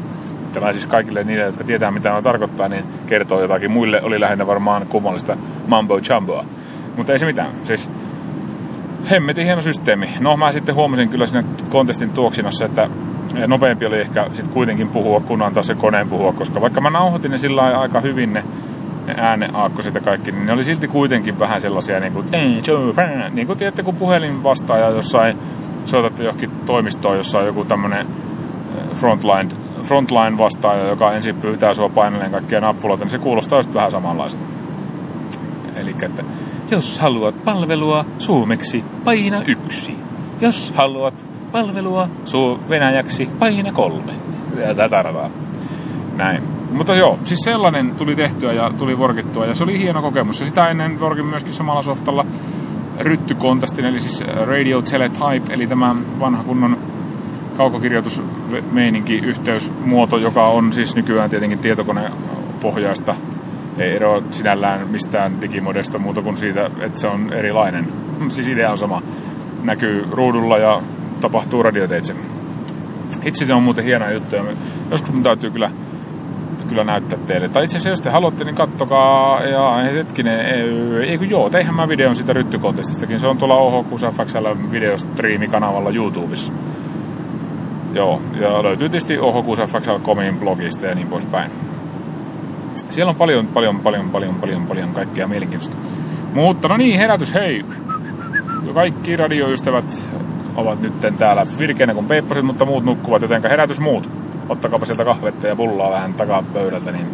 Tämä 0.53 0.73
siis 0.73 0.87
kaikille 0.87 1.25
niille, 1.25 1.45
jotka 1.45 1.65
tietää 1.65 1.91
mitä 1.91 2.15
on 2.15 2.23
tarkoittaa, 2.23 2.69
niin 2.69 2.85
kertoo 3.07 3.41
jotakin. 3.41 3.71
Muille 3.71 4.03
oli 4.03 4.21
lähinnä 4.21 4.47
varmaan 4.47 4.87
kummallista 4.87 5.37
mambo 5.67 6.01
jumboa. 6.11 6.45
Mutta 6.97 7.13
ei 7.13 7.19
se 7.19 7.27
mitään. 7.27 7.51
Siis 7.63 7.91
hemmetin 9.11 9.45
hieno 9.45 9.63
systeemi. 9.63 10.09
No 10.21 10.37
mä 10.37 10.53
sitten 10.53 10.75
huomasin 10.75 11.09
kyllä 11.09 11.27
siinä 11.27 11.49
kontestin 11.69 12.11
tuoksinassa, 12.11 12.67
että 12.67 12.91
nopeampi 13.47 13.87
oli 13.87 14.01
ehkä 14.01 14.27
sitten 14.33 14.55
kuitenkin 14.55 14.89
puhua, 14.89 15.21
kun 15.21 15.43
antaa 15.43 15.63
se 15.63 15.75
koneen 15.75 16.09
puhua, 16.09 16.33
koska 16.33 16.61
vaikka 16.61 16.81
mä 16.81 16.91
nauhoitin 16.91 17.31
ne 17.31 17.39
sillä 17.39 17.63
aika 17.63 18.01
hyvin 18.01 18.33
ne 18.33 18.45
ne 19.09 19.15
ääneaakkoset 19.17 19.95
ja 19.95 20.01
kaikki, 20.01 20.33
niin 20.33 20.47
ne 20.47 20.53
oli 20.53 20.65
silti 20.65 20.89
kuitenkin 20.89 21.39
vähän 21.39 21.61
sellaisia 21.61 22.01
niin 22.01 22.13
kuin, 22.13 22.27
niin 23.33 23.47
kuin 23.47 23.59
tiedätte, 23.59 23.83
kun 23.83 23.97
puhelin 23.97 24.43
vastaaja 24.43 24.91
jossain, 24.91 25.39
soitatte 25.85 26.25
johonkin 26.25 26.51
toimistoon, 26.51 27.17
jossa 27.17 27.39
on 27.39 27.47
joku 27.47 27.65
tämmöinen 27.65 28.07
eh, 28.07 28.97
frontline, 28.97 29.49
frontline 29.89 30.39
vastaaja, 30.39 30.85
joka 30.85 31.13
ensin 31.13 31.37
pyytää 31.37 31.75
sua 31.75 31.89
painelleen 31.89 32.31
kaikkia 32.31 32.61
nappuloita, 32.61 33.05
niin 33.05 33.11
se 33.11 33.19
kuulostaa 33.19 33.59
just 33.59 33.75
vähän 33.75 33.91
samanlaiselta. 33.91 34.45
Eli 35.77 35.95
että 36.03 36.25
jos 36.71 36.99
haluat 37.01 37.45
palvelua 37.45 38.05
suomeksi, 38.19 38.85
paina 39.05 39.43
yksi. 39.47 39.97
Jos 40.41 40.73
haluat 40.77 41.27
palvelua 41.53 42.09
suu 42.25 42.59
venäjäksi, 42.69 43.29
paina 43.39 43.73
kolme. 43.73 44.15
Ja 44.57 44.75
tätä 44.75 45.03
rataa. 45.03 45.31
Näin. 46.17 46.43
Mutta 46.73 46.95
joo, 46.95 47.19
siis 47.25 47.41
sellainen 47.41 47.95
tuli 47.95 48.17
tehtyä 48.17 48.53
ja 48.53 48.71
tuli 48.79 48.99
vorkittua 48.99 49.47
ja 49.47 49.55
se 49.55 49.65
oli 49.65 49.79
hieno 49.79 50.03
kokemus. 50.03 50.41
Ja 50.41 50.47
sitä 50.47 50.69
ennen 50.69 51.01
vorkin 51.01 51.27
myöskin 51.27 51.53
samalla 51.53 51.83
softalla 51.83 52.27
ryttykontastin, 53.01 53.85
eli 53.85 54.01
siis 54.01 54.25
Radio 54.47 54.83
Teletype, 54.83 55.55
eli 55.55 55.67
tämä 55.67 55.97
vanha 56.21 56.43
kunnon 56.45 56.79
kaukokirjoitusmeininki, 57.59 59.15
yhteysmuoto, 59.15 60.17
joka 60.17 60.47
on 60.47 60.73
siis 60.73 60.97
nykyään 60.97 61.31
tietenkin 61.31 61.59
tietokonepohjaista. 61.59 63.15
Ei 63.79 63.97
ero 63.97 64.23
sinällään 64.31 64.89
mistään 64.89 65.41
digimodesta 65.41 65.99
muuta 65.99 66.23
kuin 66.23 66.37
siitä, 66.37 66.71
että 66.81 67.01
se 67.01 67.09
on 67.09 67.33
erilainen. 67.33 67.89
Siis 68.29 68.49
idea 68.49 68.71
on 68.71 68.79
sama. 68.79 69.03
Näkyy 69.63 70.07
ruudulla 70.11 70.59
ja 70.59 70.83
tapahtuu 71.21 71.63
radioteitse. 71.63 72.15
Itse 73.25 73.45
se 73.45 73.55
on 73.55 73.63
muuten 73.63 73.85
hieno 73.85 74.11
juttu. 74.11 74.37
Joskus 74.91 75.13
mun 75.13 75.23
täytyy 75.23 75.51
kyllä 75.51 75.71
kyllä 76.69 76.85
näyttää 76.85 77.19
teille. 77.27 77.49
Tai 77.49 77.65
itse 77.65 77.77
asiassa, 77.77 77.91
jos 77.91 78.01
te 78.01 78.11
haluatte, 78.11 78.45
niin 78.45 78.55
kattokaa. 78.55 79.43
Ja 79.43 79.75
hetkinen, 79.75 80.41
ei 81.05 81.19
kun 81.19 81.31
joo, 81.31 81.51
teihän 81.51 81.75
mä 81.75 81.89
videon 81.89 82.17
siitä 82.17 82.33
ryttykontestistakin. 82.33 83.21
Se 83.21 83.27
on 83.27 83.39
tuolla 83.39 83.55
OH6FXL 83.55 84.73
videostriimikanavalla 84.73 85.91
YouTubessa. 85.91 86.53
Joo, 87.93 88.23
ja 88.41 88.63
löytyy 88.63 88.89
tietysti 88.89 89.17
OH6FXL.comin 89.17 90.39
blogista 90.39 90.87
ja 90.87 90.95
niin 90.95 91.09
poispäin. 91.09 91.51
Siellä 92.91 93.11
on 93.11 93.17
paljon, 93.17 93.47
paljon, 93.47 93.81
paljon, 93.81 94.11
paljon, 94.11 94.35
paljon, 94.35 94.67
paljon 94.67 94.91
kaikkea 94.95 95.29
mielenkiintoista. 95.29 95.77
Mutta 96.35 96.69
no 96.69 96.77
niin, 96.77 96.99
herätys, 96.99 97.35
hei! 97.35 97.65
Kaikki 98.75 99.17
radioystävät 99.17 100.11
ovat 100.57 100.81
nyt 100.81 100.93
täällä 101.19 101.47
virkeänä 101.59 101.95
kuin 101.95 102.07
peipposet, 102.07 102.45
mutta 102.45 102.65
muut 102.65 102.85
nukkuvat, 102.85 103.23
joten 103.23 103.43
herätys 103.43 103.81
muut 103.81 104.11
ottakaapa 104.49 104.87
sieltä 104.87 105.05
kahvetta 105.05 105.47
ja 105.47 105.57
pullaa 105.57 105.91
vähän 105.91 106.15
takapöydältä, 106.15 106.93
niin 106.93 107.07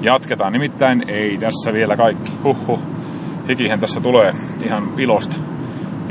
jatketaan. 0.00 0.52
Nimittäin 0.52 1.04
ei 1.08 1.38
tässä 1.38 1.72
vielä 1.72 1.96
kaikki. 1.96 2.32
Huhhuh. 2.44 2.80
Hikihän 3.48 3.80
tässä 3.80 4.00
tulee 4.00 4.34
ihan 4.64 4.88
ilosta. 4.98 5.36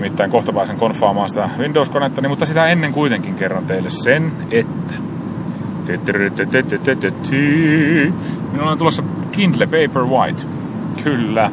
Nimittäin 0.03 0.31
kohta 0.31 0.53
pääsen 0.53 0.77
konfaamaan 0.77 1.29
sitä 1.29 1.49
Windows-konetta, 1.57 2.29
mutta 2.29 2.45
sitä 2.45 2.65
ennen 2.65 2.93
kuitenkin 2.93 3.35
kerron 3.35 3.65
teille 3.65 3.89
sen, 3.89 4.31
että 4.51 4.93
Minulla 8.51 8.71
on 8.71 8.77
tulossa 8.77 9.03
Kindle 9.31 9.65
Paperwhite. 9.65 10.43
Kyllä. 11.03 11.51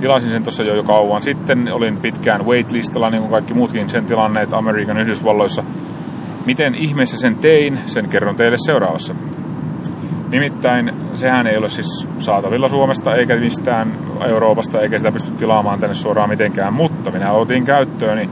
Tilasin 0.00 0.30
sen 0.30 0.42
tuossa 0.42 0.62
jo 0.62 0.74
jo 0.74 0.82
kauan 0.82 1.22
sitten. 1.22 1.72
Olin 1.72 1.96
pitkään 1.96 2.46
waitlistalla, 2.46 3.10
niin 3.10 3.20
kuin 3.20 3.30
kaikki 3.30 3.54
muutkin 3.54 3.88
sen 3.88 4.04
tilanneet 4.04 4.52
Amerikan 4.52 4.98
Yhdysvalloissa. 4.98 5.64
Miten 6.46 6.74
ihmeessä 6.74 7.16
sen 7.16 7.36
tein, 7.36 7.78
sen 7.86 8.08
kerron 8.08 8.36
teille 8.36 8.56
seuraavassa. 8.66 9.14
Nimittäin 10.28 10.92
sehän 11.18 11.46
ei 11.46 11.56
ole 11.56 11.68
siis 11.68 12.08
saatavilla 12.18 12.68
Suomesta 12.68 13.14
eikä 13.14 13.36
mistään 13.36 13.98
Euroopasta, 14.28 14.80
eikä 14.80 14.98
sitä 14.98 15.12
pysty 15.12 15.30
tilaamaan 15.30 15.80
tänne 15.80 15.94
suoraan 15.94 16.28
mitenkään, 16.28 16.72
mutta 16.72 17.10
minä 17.10 17.32
otin 17.32 17.64
käyttööni, 17.64 18.30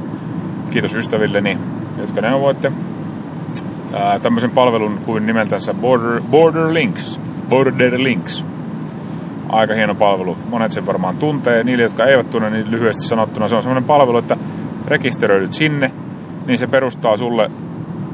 kiitos 0.71 0.95
ystävilleni, 0.95 1.59
jotka 1.99 2.21
neuvoitte, 2.21 2.73
ää, 3.93 4.19
tämmöisen 4.19 4.51
palvelun 4.51 4.99
kuin 5.05 5.27
nimeltänsä 5.27 5.75
Border, 5.75 6.23
Border 6.31 6.75
Links. 6.75 7.21
Border 7.49 7.95
Links. 7.97 8.47
Aika 9.49 9.75
hieno 9.75 9.95
palvelu. 9.95 10.37
Monet 10.51 10.73
sen 10.73 10.87
varmaan 10.87 11.17
tuntee. 11.17 11.65
Niille, 11.65 11.83
jotka 11.83 12.05
eivät 12.05 12.31
tunne, 12.31 12.51
niin 12.51 12.71
lyhyesti 12.71 13.05
sanottuna 13.05 13.49
se 13.49 13.57
on 13.57 13.63
semmoinen 13.63 13.85
palvelu, 13.85 14.19
että 14.19 14.37
rekisteröidyt 14.87 15.53
sinne, 15.53 15.91
niin 16.47 16.59
se 16.59 16.67
perustaa 16.67 17.17
sulle 17.17 17.51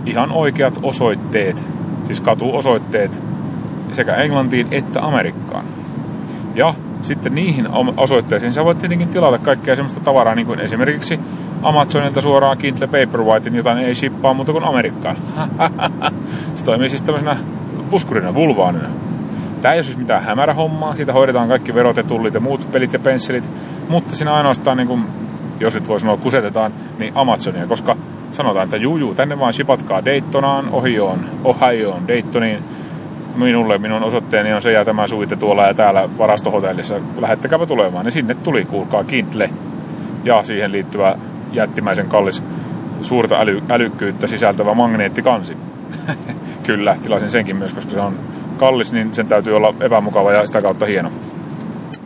ihan 0.07 0.33
oikeat 0.33 0.79
osoitteet, 0.83 1.67
siis 2.05 2.21
katuosoitteet 2.21 3.23
sekä 3.95 4.15
Englantiin 4.15 4.69
että 4.71 5.03
Amerikkaan. 5.03 5.65
Ja 6.55 6.75
sitten 7.03 7.35
niihin 7.35 7.69
osoitteisiin 7.97 8.53
sä 8.53 8.65
voit 8.65 8.79
tietenkin 8.79 9.09
tilata 9.09 9.39
kaikkea 9.39 9.77
semmoista 9.77 10.01
tavaraa, 10.01 10.35
niin 10.35 10.47
kuin 10.47 10.61
esimerkiksi 10.61 11.21
Amazonilta 11.63 12.21
suoraan 12.21 12.59
Kindle 12.59 12.87
Paperwhitein, 12.87 13.55
jota 13.55 13.81
ei 13.81 13.95
shippaa 13.95 14.35
muuta 14.35 14.53
kuin 14.53 14.65
Amerikkaan. 14.65 15.17
se 16.55 16.65
toimii 16.65 16.89
siis 16.89 17.03
tämmöisenä 17.03 17.37
puskurina, 17.91 18.35
vulvaanina. 18.35 18.89
Tämä 19.63 19.75
ei 19.75 19.79
ole 19.79 19.83
siis 19.83 19.97
mitään 19.97 20.23
hämärä 20.23 20.55
hommaa, 20.55 20.95
siitä 20.95 21.13
hoidetaan 21.13 21.49
kaikki 21.49 21.75
verot 21.75 21.97
ja 21.97 22.03
tullit 22.03 22.35
ja 22.35 22.41
muut 22.41 22.73
pelit 22.73 22.93
ja 22.93 22.99
pensselit, 22.99 23.51
mutta 23.89 24.17
siinä 24.17 24.35
ainoastaan, 24.35 24.77
niin 24.77 24.89
kuin, 24.89 25.05
jos 25.61 25.75
nyt 25.75 25.89
voi 25.89 26.01
sanoa 26.01 26.17
kusetetaan, 26.17 26.73
niin 26.99 27.13
Amazonia, 27.17 27.67
koska 27.67 27.97
sanotaan, 28.31 28.65
että 28.65 28.77
juu 28.77 29.15
tänne 29.15 29.39
vaan 29.39 29.53
shipatkaa 29.53 30.05
Daytonaan, 30.05 30.69
Ohioon, 30.69 31.25
Ohioon, 31.45 32.09
Daytoniin, 32.09 32.65
minulle, 33.37 33.79
minun 33.79 34.03
osoitteeni 34.03 34.53
on 34.53 34.63
se 34.63 34.73
ja 34.73 34.85
tämä 34.85 35.07
suite 35.07 35.37
tuolla 35.37 35.67
ja 35.67 35.75
täällä 35.75 36.09
varastohotellissa. 36.19 37.01
Lähettäkääpä 37.17 37.67
tulemaan. 37.67 38.05
Niin 38.05 38.13
sinne 38.13 38.35
tuli, 38.35 38.65
kuulkaa, 38.65 39.05
Kindle 39.05 39.51
ja 40.25 40.43
siihen 40.43 40.73
liittyvä 40.73 41.19
jättimäisen 41.53 42.07
kallis 42.07 42.45
suurta 43.03 43.41
äly, 43.41 43.63
älykkyyttä 43.69 44.27
sisältävä 44.27 44.75
magneettikansi. 44.75 45.57
Kyllä, 46.67 46.97
tilasin 47.03 47.31
senkin 47.31 47.57
myös, 47.57 47.75
koska 47.75 47.91
se 47.91 48.01
on 48.01 48.19
kallis, 48.57 48.93
niin 48.93 49.15
sen 49.15 49.27
täytyy 49.27 49.57
olla 49.57 49.75
epämukava 49.81 50.33
ja 50.33 50.47
sitä 50.47 50.61
kautta 50.61 50.87
hieno. 50.87 51.13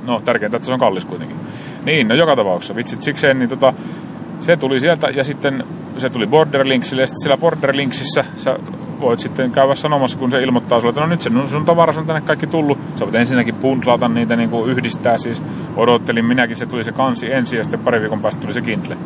No, 0.06 0.20
tärkeintä, 0.20 0.56
että 0.56 0.66
se 0.66 0.72
on 0.72 0.78
kallis 0.78 1.04
kuitenkin. 1.04 1.36
Niin, 1.84 2.08
no 2.08 2.14
joka 2.14 2.36
tapauksessa, 2.36 2.74
vitsit 2.74 3.02
sikseen, 3.02 3.38
niin 3.38 3.48
tota, 3.48 3.74
se 4.40 4.56
tuli 4.56 4.80
sieltä 4.80 5.08
ja 5.08 5.24
sitten 5.24 5.64
se 5.96 6.10
tuli 6.10 6.26
Borderlinksille 6.26 7.02
ja 7.02 7.06
sitten 7.06 7.22
siellä 7.22 7.36
Borderlinksissä 7.36 8.24
sä 8.36 8.58
voit 9.00 9.20
sitten 9.20 9.50
käydä 9.50 9.74
sanomassa, 9.74 10.18
kun 10.18 10.30
se 10.30 10.42
ilmoittaa 10.42 10.80
sulle, 10.80 10.90
että 10.90 11.00
no 11.00 11.06
nyt 11.06 11.22
se 11.22 11.30
sun 11.46 11.64
tavaras 11.64 11.98
on 11.98 12.06
tänne 12.06 12.20
kaikki 12.20 12.46
tullut. 12.46 12.78
Sä 12.94 13.04
voit 13.04 13.14
ensinnäkin 13.14 13.54
puntlata 13.54 14.08
niitä, 14.08 14.36
niin 14.36 14.50
kuin 14.50 14.70
yhdistää 14.70 15.18
siis. 15.18 15.42
Odottelin 15.76 16.24
minäkin, 16.24 16.56
se 16.56 16.66
tuli 16.66 16.84
se 16.84 16.92
kansi 16.92 17.32
ensin 17.32 17.56
ja 17.56 17.64
sitten 17.64 17.80
pari 17.80 18.00
viikon 18.00 18.20
päästä 18.20 18.40
tuli 18.40 18.52
se 18.52 18.60
Kindle. 18.60 18.96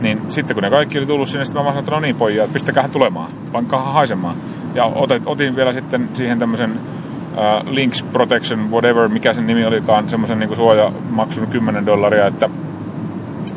Niin 0.00 0.20
sitten 0.28 0.56
kun 0.56 0.62
ne 0.62 0.70
kaikki 0.70 0.98
oli 0.98 1.06
tullut 1.06 1.28
sinne, 1.28 1.44
sitten 1.44 1.62
mä 1.62 1.64
sanoin, 1.64 1.78
että 1.78 1.90
no 1.90 2.00
niin 2.00 2.16
pojat, 2.16 2.52
pistäkää 2.52 2.88
tulemaan, 2.88 3.30
pankkaa 3.52 3.92
haisemaan. 3.92 4.36
Ja 4.74 4.84
otet, 4.84 5.22
otin 5.26 5.56
vielä 5.56 5.72
sitten 5.72 6.08
siihen 6.12 6.38
tämmöisen 6.38 6.70
uh, 6.72 7.72
Links 7.72 8.02
Protection, 8.02 8.70
whatever, 8.70 9.08
mikä 9.08 9.32
sen 9.32 9.46
nimi 9.46 9.66
olikaan, 9.66 10.08
semmoisen 10.08 10.38
niin 10.38 10.56
suojamaksun 10.56 11.50
10 11.50 11.86
dollaria, 11.86 12.26
että, 12.26 12.50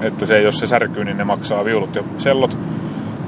että 0.01 0.25
se, 0.25 0.41
jos 0.41 0.59
se 0.59 0.67
särkyy, 0.67 1.05
niin 1.05 1.17
ne 1.17 1.23
maksaa 1.23 1.65
viulut 1.65 1.95
ja 1.95 2.03
sellot. 2.17 2.57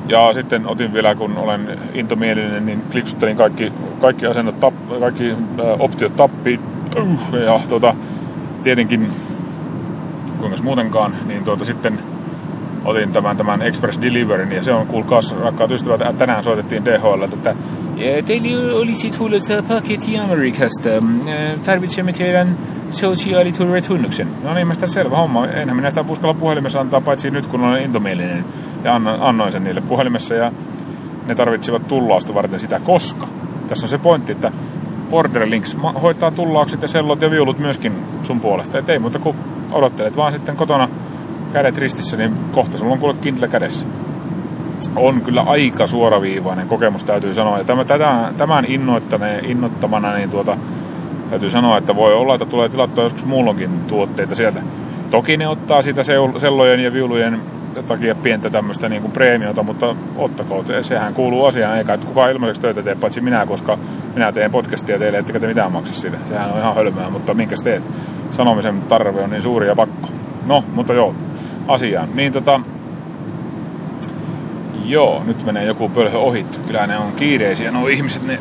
Ja 0.07 0.33
sitten 0.33 0.67
otin 0.67 0.93
vielä, 0.93 1.15
kun 1.15 1.37
olen 1.37 1.79
intomielinen, 1.93 2.65
niin 2.65 2.83
kliksuttelin 2.91 3.37
kaikki, 3.37 3.73
kaikki 4.01 4.25
asennot, 4.25 4.59
tap, 4.59 4.73
kaikki 4.99 5.31
äh, 5.31 5.37
optiot 5.79 6.15
tappiin. 6.15 6.59
Ja 7.45 7.61
tuota, 7.69 7.95
tietenkin, 8.63 9.07
kuinka 10.37 10.63
muutenkaan, 10.63 11.15
niin 11.25 11.43
tuota, 11.43 11.65
sitten 11.65 11.99
otin 12.85 13.11
tämän, 13.11 13.37
tämän 13.37 13.61
Express 13.61 14.01
Deliveryn 14.01 14.51
ja 14.51 14.63
se 14.63 14.73
on 14.73 14.87
kuulkaas 14.87 15.35
rakkaat 15.35 15.71
ystävät, 15.71 16.01
että 16.01 16.13
tänään 16.13 16.43
soitettiin 16.43 16.85
DHL, 16.85 17.21
että 17.21 17.55
teillä 18.25 18.75
olisi 18.75 19.11
tulossa 19.11 19.63
paketti 19.67 20.19
Amerikasta. 20.19 20.89
Tarvitsemme 21.65 22.13
teidän 22.13 22.57
sosiaaliturvatunnuksen. 22.89 24.27
No 24.43 24.53
niin, 24.53 24.67
mä 24.67 24.73
selvä 24.85 25.17
homma. 25.17 25.47
Enhän 25.47 25.75
minä 25.75 25.89
sitä 25.89 26.05
uskalla 26.09 26.33
puhelimessa 26.33 26.79
antaa, 26.79 27.01
paitsi 27.01 27.31
nyt 27.31 27.47
kun 27.47 27.63
olen 27.63 27.83
intomielinen. 27.83 28.45
Ja 28.83 29.01
annoin 29.19 29.51
sen 29.51 29.63
niille 29.63 29.81
puhelimessa 29.81 30.35
ja 30.35 30.51
ne 31.27 31.35
tarvitsivat 31.35 31.87
tullausta 31.87 32.33
varten 32.33 32.59
sitä, 32.59 32.79
koska 32.79 33.27
tässä 33.67 33.85
on 33.85 33.89
se 33.89 33.97
pointti, 33.97 34.31
että 34.31 34.51
Borderlinks 35.09 35.77
hoitaa 36.01 36.31
tullaukset 36.31 36.81
ja 36.81 36.87
sellot 36.87 37.21
ja 37.21 37.31
viulut 37.31 37.59
myöskin 37.59 37.93
sun 38.21 38.39
puolesta. 38.39 38.77
Et 38.77 38.89
ei 38.89 38.99
muuta 38.99 39.19
kuin 39.19 39.37
odottelet 39.71 40.17
vaan 40.17 40.31
sitten 40.31 40.55
kotona 40.55 40.89
kädet 41.53 41.77
ristissä, 41.77 42.17
niin 42.17 42.35
kohta 42.51 42.77
sulla 42.77 42.93
on 42.93 42.99
kuule 42.99 43.15
Kindle 43.21 43.47
kädessä. 43.47 43.87
On 44.95 45.21
kyllä 45.21 45.41
aika 45.41 45.87
suoraviivainen 45.87 46.67
kokemus, 46.67 47.03
täytyy 47.03 47.33
sanoa. 47.33 47.57
Ja 47.57 47.63
tämän, 47.63 48.35
tämän 48.37 48.65
innoittamana, 49.43 50.13
niin 50.13 50.29
tuota, 50.29 50.57
täytyy 51.29 51.49
sanoa, 51.49 51.77
että 51.77 51.95
voi 51.95 52.13
olla, 52.13 52.35
että 52.35 52.45
tulee 52.45 52.69
tilattua 52.69 53.03
joskus 53.03 53.25
muulloinkin 53.25 53.79
tuotteita 53.87 54.35
sieltä. 54.35 54.61
Toki 55.11 55.37
ne 55.37 55.47
ottaa 55.47 55.81
siitä 55.81 56.03
sellojen 56.37 56.79
ja 56.79 56.93
viulujen 56.93 57.41
takia 57.87 58.15
pientä 58.15 58.49
tämmöistä 58.49 58.89
niin 58.89 59.01
kuin 59.01 59.11
preemiota, 59.11 59.63
mutta 59.63 59.95
ottakoon, 60.17 60.65
sehän 60.81 61.13
kuuluu 61.13 61.45
asiaan, 61.45 61.77
eikä 61.77 61.93
että 61.93 62.07
kukaan 62.07 62.31
ilmaiseksi 62.31 62.61
töitä 62.61 62.83
tee, 62.83 62.95
paitsi 62.95 63.21
minä, 63.21 63.45
koska 63.45 63.77
minä 64.13 64.31
teen 64.31 64.51
podcastia 64.51 64.99
teille, 64.99 65.17
ettekä 65.17 65.39
te 65.39 65.47
mitään 65.47 65.71
maksa 65.71 65.93
siitä. 65.93 66.17
Sehän 66.25 66.51
on 66.51 66.59
ihan 66.59 66.75
hölmöä, 66.75 67.09
mutta 67.09 67.33
minkäs 67.33 67.61
teet? 67.61 67.87
Sanomisen 68.31 68.81
tarve 68.81 69.23
on 69.23 69.29
niin 69.29 69.41
suuri 69.41 69.67
ja 69.67 69.75
pakko. 69.75 70.09
No, 70.45 70.63
mutta 70.73 70.93
joo, 70.93 71.15
asiaan. 71.67 72.09
Niin 72.13 72.33
tota, 72.33 72.59
joo, 74.85 75.23
nyt 75.25 75.45
menee 75.45 75.65
joku 75.65 75.89
pölhö 75.89 76.17
ohi. 76.17 76.45
Kyllä 76.67 76.87
ne 76.87 76.97
on 76.97 77.11
kiireisiä. 77.11 77.71
No 77.71 77.87
ihmiset, 77.87 78.27
ne 78.27 78.39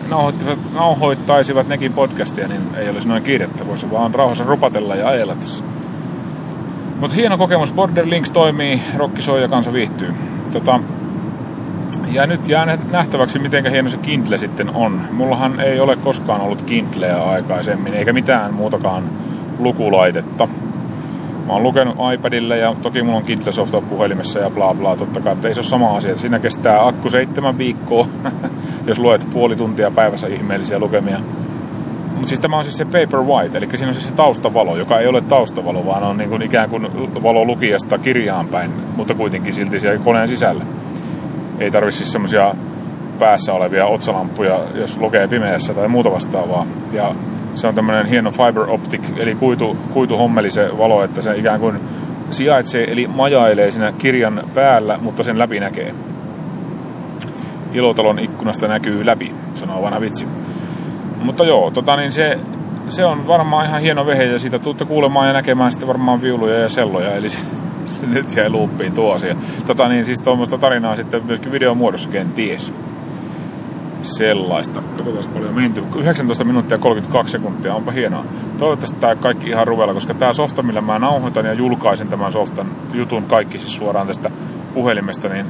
nauhoittaisivat 0.75 1.69
nekin 1.69 1.93
podcastia, 1.93 2.49
niin 2.49 2.63
ei 2.77 2.91
olisi 2.91 3.09
noin 3.09 3.23
kiirettä. 3.23 3.67
Voisi 3.67 3.91
vaan 3.91 4.15
rauhassa 4.15 4.45
rupatella 4.45 4.95
ja 4.95 5.09
ajella 5.09 5.35
tässä. 5.35 5.65
Mutta 7.01 7.17
hieno 7.17 7.39
kokemus. 7.39 7.73
Borderlinks 7.73 8.31
toimii, 8.31 8.81
rokki 8.97 9.23
soi 9.23 9.43
ja 9.43 9.49
kansa 9.49 9.73
viihtyy. 9.73 10.15
Tota, 10.53 10.81
ja 12.13 12.27
nyt 12.27 12.49
jää 12.49 12.79
nähtäväksi, 12.91 13.39
miten 13.39 13.71
hieno 13.71 13.89
se 13.89 13.97
Kindle 13.97 14.39
sitten 14.39 14.71
on. 14.75 15.01
Mullahan 15.13 15.61
ei 15.61 15.81
ole 15.81 15.97
koskaan 15.97 16.41
ollut 16.41 16.63
Kindleä 16.63 17.23
aikaisemmin, 17.25 17.95
eikä 17.95 18.13
mitään 18.13 18.55
muutakaan 18.55 19.11
lukulaitetta. 19.59 20.49
Mä 21.53 21.57
oon 21.57 21.62
lukenut 21.62 21.97
iPadille 22.15 22.59
ja 22.59 22.75
toki 22.83 23.03
mulla 23.03 23.17
on 23.17 23.25
Kindle 23.25 23.53
Soft 23.53 23.75
puhelimessa 23.88 24.38
ja 24.38 24.51
bla 24.51 24.75
bla 24.75 24.97
totta 24.97 25.21
kai, 25.21 25.35
mutta 25.35 25.49
ei 25.49 25.55
se 25.55 25.61
ole 25.61 25.67
sama 25.67 25.97
asia. 25.97 26.17
Siinä 26.17 26.38
kestää 26.38 26.87
akku 26.87 27.11
seitsemän 27.11 27.59
viikkoa, 27.59 28.07
jos 28.87 28.99
luet 28.99 29.29
puoli 29.33 29.57
tuntia 29.57 29.91
päivässä 29.91 30.29
ihmeellisiä 30.29 30.79
lukemia. 30.79 31.19
Mutta 32.09 32.27
siis 32.27 32.41
tämä 32.41 32.57
on 32.57 32.65
siis 32.65 32.77
se 32.77 32.85
paper 32.85 33.21
white, 33.21 33.59
eli 33.59 33.69
siinä 33.75 33.88
on 33.88 33.95
siis 33.95 34.09
se 34.09 34.15
taustavalo, 34.15 34.77
joka 34.77 34.99
ei 34.99 35.07
ole 35.07 35.21
taustavalo, 35.21 35.87
vaan 35.87 36.03
on 36.03 36.17
niin 36.17 36.31
kuin 36.31 36.43
ikään 36.43 36.71
kuin 36.71 36.83
valo 37.23 37.45
lukijasta 37.45 37.99
kirjaan 37.99 38.49
päin, 38.49 38.71
mutta 38.97 39.15
kuitenkin 39.15 39.53
silti 39.53 39.81
siellä 39.81 40.05
koneen 40.05 40.29
sisällä. 40.29 40.65
Ei 41.59 41.71
tarvitse 41.71 41.99
siis 41.99 42.12
semmoisia 42.12 42.55
päässä 43.18 43.53
olevia 43.53 43.87
otsalampuja, 43.87 44.61
jos 44.75 44.98
lukee 44.98 45.29
pimeässä 45.29 45.75
tai 45.75 45.88
muuta 45.88 46.11
vastaavaa. 46.11 46.66
Ja 46.92 47.14
se 47.55 47.66
on 47.66 47.75
tämmöinen 47.75 48.07
hieno 48.07 48.31
fiber 48.31 48.62
optic, 48.68 49.03
eli 49.16 49.35
kuitu, 49.35 49.77
kuituhommeli 49.92 50.51
se 50.51 50.79
valo, 50.79 51.05
että 51.05 51.22
se 51.22 51.37
ikään 51.37 51.61
kuin 51.61 51.81
sijaitsee, 52.31 52.92
eli 52.92 53.07
majailee 53.07 53.70
siinä 53.70 53.92
kirjan 53.92 54.42
päällä, 54.55 54.98
mutta 54.98 55.22
sen 55.22 55.38
läpi 55.38 55.61
näkee. 55.61 55.94
Ilotalon 57.72 58.18
ikkunasta 58.18 58.68
näkyy 58.68 59.07
läpi, 59.07 59.35
sanoo 59.55 59.83
vanha 59.83 60.01
vitsi. 60.01 60.27
Mutta 61.22 61.44
joo, 61.44 61.70
tota 61.70 61.96
niin 61.96 62.12
se, 62.12 62.38
se 62.88 63.05
on 63.05 63.27
varmaan 63.27 63.66
ihan 63.66 63.81
hieno 63.81 64.07
vehe 64.07 64.25
ja 64.25 64.38
siitä 64.38 64.59
tuutte 64.59 64.85
kuulemaan 64.85 65.27
ja 65.27 65.33
näkemään 65.33 65.72
sitten 65.72 65.88
varmaan 65.88 66.22
viuluja 66.22 66.59
ja 66.59 66.68
selloja, 66.68 67.14
eli 67.14 67.29
se, 67.29 67.46
se 67.85 68.07
nyt 68.07 68.37
jäi 68.37 68.51
luuppiin 68.51 68.92
tuo 68.92 69.12
asia. 69.12 69.37
Tota 69.66 69.88
niin, 69.88 70.05
siis 70.05 70.20
tuommoista 70.20 70.59
tarinaa 70.59 70.94
sitten 70.94 71.27
myöskin 71.27 71.53
videon 71.53 71.77
muodossa 71.77 72.11
kenties 72.11 72.75
sellaista. 74.03 74.83
Katsotaan 74.83 75.35
paljon 75.35 75.55
menty. 75.55 75.85
19 75.97 76.45
minuuttia 76.45 76.79
32 76.79 77.33
sekuntia, 77.33 77.75
onpa 77.75 77.93
hienoa. 77.93 78.25
Toivottavasti 78.59 79.01
tämä 79.01 79.17
kaikki 79.17 79.49
ihan 79.49 79.67
ruvella, 79.67 79.95
koska 79.95 80.15
tämä 80.15 80.33
softa, 80.33 80.62
millä 80.62 80.81
mä 80.81 80.99
nauhoitan 80.99 81.47
ja 81.47 81.53
julkaisen 81.53 82.09
tämän 82.09 82.33
softan 82.33 82.77
jutun 82.93 83.25
kaikki 83.25 83.59
siis 83.59 83.77
suoraan 83.77 84.07
tästä 84.07 84.31
puhelimesta, 84.75 85.29
niin 85.29 85.47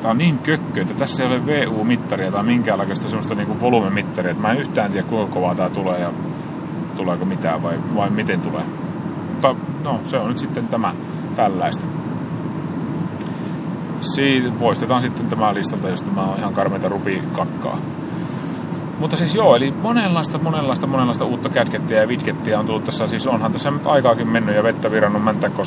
tämä 0.00 0.10
on 0.10 0.18
niin 0.18 0.38
kökkö, 0.38 0.82
että 0.82 0.94
tässä 0.94 1.22
ei 1.22 1.28
ole 1.28 1.46
VU-mittaria 1.46 2.32
tai 2.32 2.42
minkäänlaista 2.42 3.08
semmoista 3.08 3.34
niin 3.34 3.60
volumemittaria, 3.60 4.30
että 4.30 4.42
mä 4.42 4.52
en 4.52 4.58
yhtään 4.58 4.92
tiedä 4.92 5.06
kuinka 5.06 5.34
kovaa 5.34 5.54
tämä 5.54 5.70
tulee 5.70 6.00
ja 6.00 6.12
tuleeko 6.96 7.24
mitään 7.24 7.62
vai, 7.62 7.78
vai 7.94 8.10
miten 8.10 8.40
tulee. 8.40 8.64
mutta 9.30 9.54
no, 9.84 10.00
se 10.04 10.16
on 10.16 10.28
nyt 10.28 10.38
sitten 10.38 10.68
tämä 10.68 10.94
tällaista. 11.36 11.86
Siitä 14.04 14.50
poistetaan 14.58 15.02
sitten 15.02 15.26
tämä 15.26 15.54
listalta, 15.54 15.88
jos 15.88 16.02
tämä 16.02 16.22
on 16.22 16.38
ihan 16.38 16.52
karmeita 16.52 16.90
kakkaa. 17.32 17.78
Mutta 18.98 19.16
siis 19.16 19.34
joo, 19.34 19.56
eli 19.56 19.74
monenlaista, 19.82 20.38
monenlaista, 20.38 20.86
monenlaista 20.86 21.24
uutta 21.24 21.48
kätkettiä 21.48 22.00
ja 22.00 22.08
vidkettiä 22.08 22.58
on 22.58 22.66
tullut 22.66 22.84
tässä. 22.84 23.06
Siis 23.06 23.26
onhan 23.26 23.52
tässä 23.52 23.70
nyt 23.70 23.86
aikaakin 23.86 24.28
mennyt 24.28 24.56
ja 24.56 24.62
vettä 24.62 24.90
virannut 24.90 25.22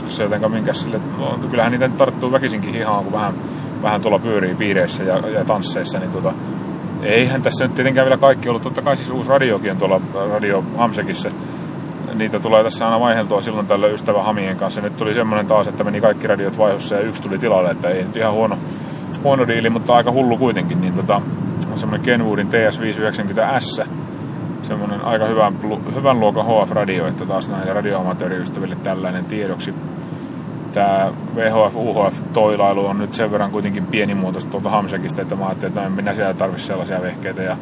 se 0.08 0.23
jotenka 0.23 0.50
minkäs 0.50 0.84
sille, 0.84 1.00
no, 1.17 1.39
kyllähän 1.50 1.71
niitä 1.71 1.89
tarttuu 1.89 2.32
väkisinkin 2.32 2.73
hihaan, 2.73 3.04
kun 3.04 3.13
vähän, 3.13 3.34
vähän 3.82 4.02
tuolla 4.02 4.19
pyörii 4.19 4.56
piireissä 4.56 5.04
ja, 5.04 5.30
ja 5.30 5.45
tansseissa, 5.45 6.00
niin 6.00 6.12
tota, 6.12 6.34
eihän 7.02 7.41
tässä 7.41 7.65
nyt 7.65 7.73
tietenkään 7.73 8.06
vielä 8.06 8.17
kaikki 8.17 8.50
ollut. 8.50 8.62
Totta 8.62 8.82
kai 8.82 8.97
siis 8.97 9.10
uusi 9.10 9.30
radiokin 9.30 9.71
on 9.71 9.78
tuolla 9.78 10.02
Radio 10.32 10.63
Hamsekissa. 10.78 11.30
Niitä 12.13 12.39
tulee 12.39 12.63
tässä 12.63 12.86
aina 12.86 13.00
vaiheltua 13.00 13.41
silloin 13.41 13.67
tällä 13.67 13.88
ystävä 13.88 14.24
Hamien 14.24 14.58
kanssa. 14.58 14.82
Nyt 14.82 14.98
tuli 14.98 15.13
semmoinen 15.13 15.48
taas, 15.48 15.67
että 15.67 15.84
meni 15.84 16.02
kaikki 16.02 16.28
radiot 16.28 16.58
vaihossa 16.58 16.96
ja 16.96 17.02
yksi 17.02 17.22
tuli 17.22 17.38
tilalle, 17.38 17.72
että 17.72 17.89
ei 17.89 18.04
nyt 18.04 18.15
ihan 18.15 18.34
huono, 18.34 18.58
huono 19.24 19.48
diili, 19.48 19.70
mutta 19.70 19.96
aika 19.96 20.12
hullu 20.12 20.38
kuitenkin. 20.38 20.82
Niin 20.82 20.93
tota, 20.93 21.22
semmoinen 21.76 22.06
Kenwoodin 22.06 22.48
TS590S, 22.48 23.88
semmoinen 24.62 25.02
aika 25.02 25.26
hyvän, 25.26 25.58
hyvän 25.96 26.20
luokan 26.20 26.46
HF-radio, 26.46 27.08
että 27.08 27.26
taas 27.26 27.50
näille 27.50 27.74
radioamatööriystäville 27.74 28.76
tällainen 28.76 29.26
tiedoksi. 29.26 29.74
Tämä 30.74 31.12
VHF-UHF-toilailu 31.36 32.86
on 32.86 32.98
nyt 32.98 33.13
sen 33.13 33.32
verran 33.32 33.52
kuitenkin 33.52 33.86
pienimuotoista 33.86 34.52
tuolta 34.52 34.70
Hamsekista, 34.70 35.22
että 35.22 35.36
mä 35.36 35.46
ajattelin, 35.46 35.78
että 35.78 35.89
minä 35.89 36.13
siellä 36.13 36.34
tarvitse 36.34 36.65
sellaisia 36.65 37.02
vehkeitä. 37.02 37.43
Ja, 37.43 37.58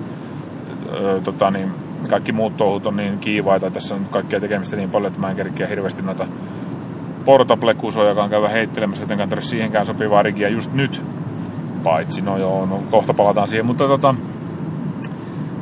tota, 1.23 1.51
niin, 1.51 1.71
kaikki 2.09 2.31
muut 2.31 2.57
touhut 2.57 2.85
on 2.85 2.95
niin 2.95 3.19
kiivaita, 3.19 3.71
tässä 3.71 3.95
on 3.95 4.05
kaikkia 4.05 4.39
tekemistä 4.39 4.75
niin 4.75 4.89
paljon, 4.89 5.07
että 5.07 5.19
mä 5.21 5.29
en 5.29 5.35
kerkeä 5.35 5.67
hirveästi 5.67 6.01
noita 6.01 6.27
on 8.23 8.29
käyvä 8.29 8.49
heittelemässä, 8.49 9.03
joten 9.03 9.29
tarvitse 9.29 9.49
siihenkään 9.49 9.85
sopivaa 9.85 10.23
rigiä 10.23 10.49
just 10.49 10.73
nyt 10.73 11.01
paitsi, 11.83 12.21
no 12.21 12.37
joo, 12.37 12.65
no 12.65 12.83
kohta 12.91 13.13
palataan 13.13 13.47
siihen, 13.47 13.65
mutta 13.65 13.87
tota, 13.87 14.15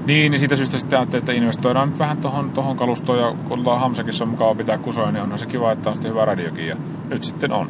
niin, 0.05 0.31
niin 0.31 0.39
siitä 0.39 0.55
syystä 0.55 0.77
sitten 0.77 0.99
ajattelin, 0.99 1.21
että 1.21 1.33
investoidaan 1.33 1.89
nyt 1.89 1.99
vähän 1.99 2.17
tuohon 2.17 2.49
tohon 2.49 2.77
kalustoon 2.77 3.19
ja 3.19 3.35
kun 3.47 3.59
ollaan 3.59 3.79
Hamsakissa 3.79 4.25
mukava 4.25 4.55
pitää 4.55 4.77
kusoja, 4.77 5.11
niin 5.11 5.23
onhan 5.23 5.37
se 5.37 5.45
kiva, 5.45 5.71
että 5.71 5.89
on 5.89 5.95
sitten 5.95 6.11
hyvä 6.11 6.25
radiokin 6.25 6.67
ja 6.67 6.77
nyt 7.09 7.23
sitten 7.23 7.53
on. 7.53 7.69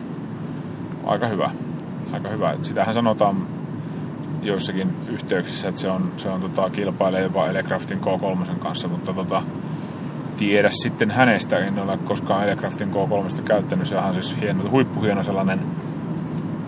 Aika 1.06 1.28
hyvä. 1.28 1.52
Aika 2.12 2.30
hyvä. 2.30 2.56
Sitähän 2.62 2.94
sanotaan 2.94 3.48
joissakin 4.46 4.96
yhteyksissä, 5.08 5.70
että 5.70 5.82
se 5.82 5.90
on, 5.90 6.14
se 6.18 6.30
on 6.30 6.42
tota, 6.42 6.70
kilpailee 6.70 7.22
jopa 7.22 7.48
Elecraftin 7.48 8.00
K3 8.00 8.56
kanssa, 8.56 8.88
mutta 8.88 9.14
tota, 9.14 9.44
tiedä 10.38 10.70
sitten 10.72 11.12
hänestä. 11.12 11.58
En 11.58 11.80
ole 11.80 11.98
koskaan 11.98 12.44
Elecraftin 12.44 12.92
K3 12.92 13.42
käyttänyt. 13.42 13.88
Se 13.88 13.98
on 13.98 14.14
siis 14.14 14.38
hieno, 14.42 14.70
huippuhieno 14.70 15.24
sellainen 15.24 15.60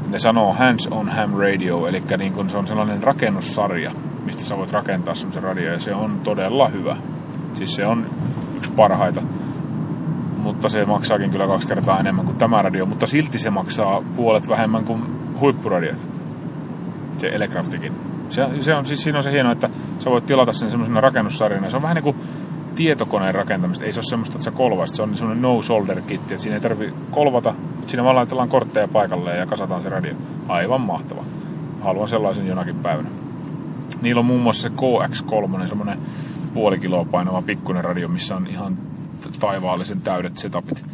ne 0.09 0.19
sanoo 0.19 0.53
Hands 0.53 0.87
on 0.91 1.09
Ham 1.09 1.33
Radio, 1.33 1.87
eli 1.87 2.03
niin 2.17 2.33
kun 2.33 2.49
se 2.49 2.57
on 2.57 2.67
sellainen 2.67 3.03
rakennussarja, 3.03 3.91
mistä 4.25 4.43
sä 4.43 4.57
voit 4.57 4.71
rakentaa 4.71 5.13
semmoisen 5.13 5.43
radio, 5.43 5.71
ja 5.71 5.79
se 5.79 5.93
on 5.93 6.19
todella 6.23 6.67
hyvä. 6.67 6.97
Siis 7.53 7.75
se 7.75 7.85
on 7.85 8.09
yksi 8.55 8.71
parhaita. 8.71 9.21
Mutta 10.37 10.69
se 10.69 10.85
maksaakin 10.85 11.31
kyllä 11.31 11.47
kaksi 11.47 11.67
kertaa 11.67 11.99
enemmän 11.99 12.25
kuin 12.25 12.37
tämä 12.37 12.61
radio, 12.61 12.85
mutta 12.85 13.07
silti 13.07 13.37
se 13.37 13.49
maksaa 13.49 14.03
puolet 14.15 14.49
vähemmän 14.49 14.83
kuin 14.83 15.03
huippuradiot. 15.39 16.07
Se 17.17 17.27
Elecraftikin. 17.27 17.93
Se, 18.29 18.47
se 18.59 18.75
on, 18.75 18.85
siis 18.85 19.03
siinä 19.03 19.19
on 19.19 19.23
se 19.23 19.31
hieno, 19.31 19.51
että 19.51 19.69
sä 19.99 20.09
voit 20.09 20.25
tilata 20.25 20.53
sen 20.53 20.71
semmoisena 20.71 21.01
rakennussarjana. 21.01 21.69
Se 21.69 21.75
on 21.75 21.81
vähän 21.81 21.95
niin 21.95 22.03
kuin 22.03 22.15
tietokoneen 22.75 23.35
rakentamista. 23.35 23.85
Ei 23.85 23.91
se 23.91 23.99
ole 23.99 24.05
semmoista, 24.09 24.35
että 24.35 24.43
sä 24.43 24.51
kolvaisit. 24.51 24.95
Se 24.95 25.03
on 25.03 25.17
semmoinen 25.17 25.41
no 25.41 25.61
shoulder 25.61 26.01
kitti, 26.01 26.33
että 26.33 26.43
siinä 26.43 26.55
ei 26.55 26.61
tarvi 26.61 26.93
kolvata. 27.11 27.55
Siinä 27.87 28.03
vaan 28.03 28.15
laitellaan 28.15 28.49
kortteja 28.49 28.87
paikalle 28.87 29.37
ja 29.37 29.45
kasataan 29.45 29.81
se 29.81 29.89
radio. 29.89 30.13
Aivan 30.47 30.81
mahtava. 30.81 31.23
Haluan 31.81 32.07
sellaisen 32.07 32.47
jonakin 32.47 32.75
päivänä. 32.75 33.09
Niillä 34.01 34.19
on 34.19 34.25
muun 34.25 34.41
muassa 34.41 34.69
se 34.69 34.75
KX3, 34.75 35.67
semmoinen 35.67 35.99
puoli 36.53 36.79
kiloa 36.79 37.05
painava 37.05 37.41
pikkuinen 37.41 37.83
radio, 37.83 38.07
missä 38.07 38.35
on 38.35 38.47
ihan 38.47 38.77
taivaallisen 39.39 40.01
täydet 40.01 40.37
setupit. 40.37 40.85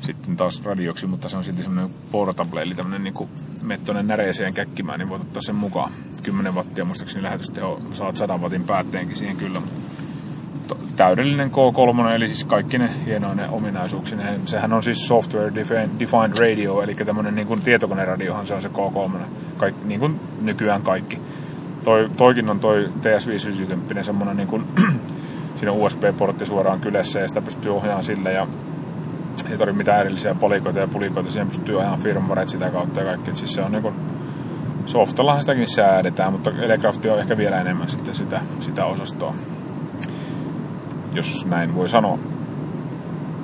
Sitten 0.00 0.36
taas 0.36 0.62
radioksi, 0.64 1.06
mutta 1.06 1.28
se 1.28 1.36
on 1.36 1.44
silti 1.44 1.62
semmoinen 1.62 1.94
portable, 2.12 2.62
eli 2.62 2.74
tämmöinen 2.74 3.04
niin 3.04 3.28
mettonen 3.62 4.06
näreeseen 4.06 4.54
käkkimään, 4.54 4.98
niin 4.98 5.08
voit 5.08 5.22
ottaa 5.22 5.42
sen 5.42 5.54
mukaan. 5.54 5.92
10 6.22 6.54
wattia 6.54 6.84
muistaakseni 6.84 7.22
lähetysteho, 7.22 7.80
saat 7.92 8.16
100 8.16 8.38
watin 8.38 8.64
päätteenkin 8.64 9.16
siihen 9.16 9.36
kyllä, 9.36 9.60
täydellinen 10.96 11.50
K3, 11.50 12.10
eli 12.14 12.26
siis 12.26 12.44
kaikki 12.44 12.78
ne 12.78 12.90
hienoinen 13.06 13.50
ominaisuuksineen. 13.50 14.48
Sehän 14.48 14.72
on 14.72 14.82
siis 14.82 15.08
software 15.08 15.54
defined 15.98 16.38
radio, 16.38 16.82
eli 16.82 16.94
tämmöinen 16.94 17.34
niin 17.34 17.46
kuin 17.46 17.62
tietokoneradiohan 17.62 18.46
se 18.46 18.54
on 18.54 18.62
se 18.62 18.68
K3, 18.68 19.10
Kaik, 19.56 19.74
niin 19.84 20.00
kuin 20.00 20.20
nykyään 20.40 20.82
kaikki. 20.82 21.18
Toi, 21.84 22.10
toikin 22.16 22.50
on 22.50 22.60
toi 22.60 22.88
TS590, 23.02 24.02
semmoinen 24.02 24.36
niin 24.36 24.48
kuin, 24.48 24.64
siinä 25.54 25.72
USB-portti 25.72 26.46
suoraan 26.46 26.80
kylässä 26.80 27.20
ja 27.20 27.28
sitä 27.28 27.42
pystyy 27.42 27.76
ohjaamaan 27.76 28.04
sille 28.04 28.32
ja 28.32 28.46
ei 29.50 29.58
tarvitse 29.58 29.78
mitään 29.78 30.00
erillisiä 30.00 30.34
polikoita 30.34 30.78
ja 30.78 30.88
pulikoita, 30.88 31.30
siihen 31.30 31.48
pystyy 31.48 31.80
ajan 31.80 32.00
firmwaret 32.00 32.48
sitä 32.48 32.70
kautta 32.70 33.00
ja 33.00 33.06
kaikki. 33.06 33.34
Siis 33.34 33.54
se 33.54 33.62
on 33.62 33.72
niin 33.72 33.82
kuin, 33.82 33.94
softallahan 34.86 35.42
sitäkin 35.42 35.66
säädetään, 35.66 36.32
mutta 36.32 36.50
Elecraft 36.50 37.04
on 37.04 37.18
ehkä 37.18 37.36
vielä 37.36 37.60
enemmän 37.60 37.88
sitten 37.88 38.14
sitä, 38.14 38.40
sitä 38.60 38.84
osastoa 38.84 39.34
jos 41.16 41.46
näin 41.46 41.74
voi 41.74 41.88
sanoa. 41.88 42.18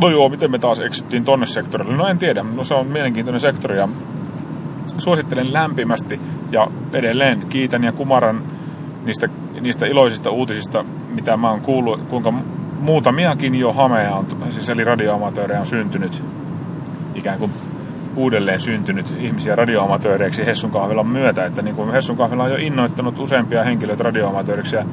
No 0.01 0.09
joo, 0.09 0.29
miten 0.29 0.51
me 0.51 0.59
taas 0.59 0.81
eksyttiin 0.81 1.25
tonne 1.25 1.47
sektorille? 1.47 1.97
No 1.97 2.09
en 2.09 2.19
tiedä, 2.19 2.43
no 2.43 2.65
se 2.65 2.75
on 2.75 2.87
mielenkiintoinen 2.87 3.41
sektori 3.41 3.77
ja 3.77 3.89
suosittelen 4.99 5.53
lämpimästi 5.53 6.21
ja 6.51 6.69
edelleen 6.93 7.47
kiitän 7.49 7.85
ja 7.85 7.93
kumaran 7.93 8.43
niistä, 9.05 9.29
niistä 9.61 9.87
iloisista 9.87 10.31
uutisista, 10.31 10.85
mitä 11.09 11.37
mä 11.37 11.51
oon 11.51 11.61
kuullut, 11.61 12.03
kuinka 12.03 12.33
muutamiakin 12.83 13.55
jo 13.55 13.73
hameja 13.73 14.15
on, 14.15 14.27
siis 14.51 14.71
eli 14.71 14.85
radioamatöörejä 14.85 15.61
on 15.61 15.67
syntynyt, 15.67 16.25
ikään 17.15 17.39
kuin 17.39 17.51
uudelleen 18.17 18.61
syntynyt 18.61 19.17
ihmisiä 19.19 19.57
radioamatööreiksi 19.57 20.47
Hessun 20.47 20.71
kahvilan 20.71 21.07
myötä, 21.07 21.47
että 21.47 21.63
niin 21.63 21.77
kuin 21.77 21.93
Hessun 21.93 22.17
kahvila 22.17 22.45
on 22.45 22.51
jo 22.51 22.57
innoittanut 22.57 23.19
useampia 23.19 23.65
henkilöitä 23.65 24.03
radioamatööriksi 24.03 24.77
ja 24.77 24.85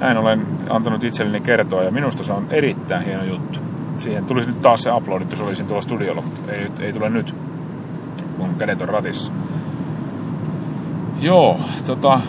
näin 0.00 0.16
olen 0.16 0.46
antanut 0.70 1.04
itselleni 1.04 1.40
kertoa 1.40 1.82
ja 1.82 1.90
minusta 1.90 2.24
se 2.24 2.32
on 2.32 2.46
erittäin 2.50 3.04
hieno 3.04 3.24
juttu. 3.24 3.58
Siihen 3.98 4.24
tulisi 4.24 4.48
nyt 4.48 4.62
taas 4.62 4.82
se 4.82 4.92
uploadit, 4.92 5.30
jos 5.30 5.40
olisin 5.40 5.66
tuolla 5.66 5.82
studiolla, 5.82 6.22
mutta 6.22 6.52
ei, 6.52 6.68
ei 6.80 6.92
tule 6.92 7.10
nyt, 7.10 7.34
kun 8.36 8.54
kädet 8.54 8.82
on 8.82 8.88
ratissa. 8.88 9.32
Joo, 11.20 11.60
tota, 11.86 12.20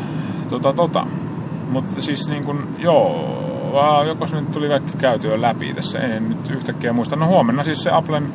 tota, 0.49 0.73
tota. 0.73 1.07
Mutta 1.69 2.01
siis 2.01 2.29
niin 2.29 2.43
kun, 2.43 2.67
joo, 2.77 3.34
joko 4.07 4.27
se 4.27 4.35
nyt 4.35 4.51
tuli 4.51 4.67
kaikki 4.67 4.97
käytyä 4.97 5.41
läpi 5.41 5.73
tässä, 5.73 5.99
en 5.99 6.29
nyt 6.29 6.49
yhtäkkiä 6.49 6.93
muista. 6.93 7.15
No 7.15 7.27
huomenna 7.27 7.63
siis 7.63 7.83
se 7.83 7.91
Applen 7.91 8.33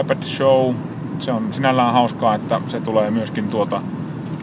iPad 0.00 0.22
Show, 0.22 0.74
se 1.18 1.32
on 1.32 1.52
sinällään 1.52 1.92
hauskaa, 1.92 2.34
että 2.34 2.60
se 2.68 2.80
tulee 2.80 3.10
myöskin 3.10 3.48
tuota 3.48 3.80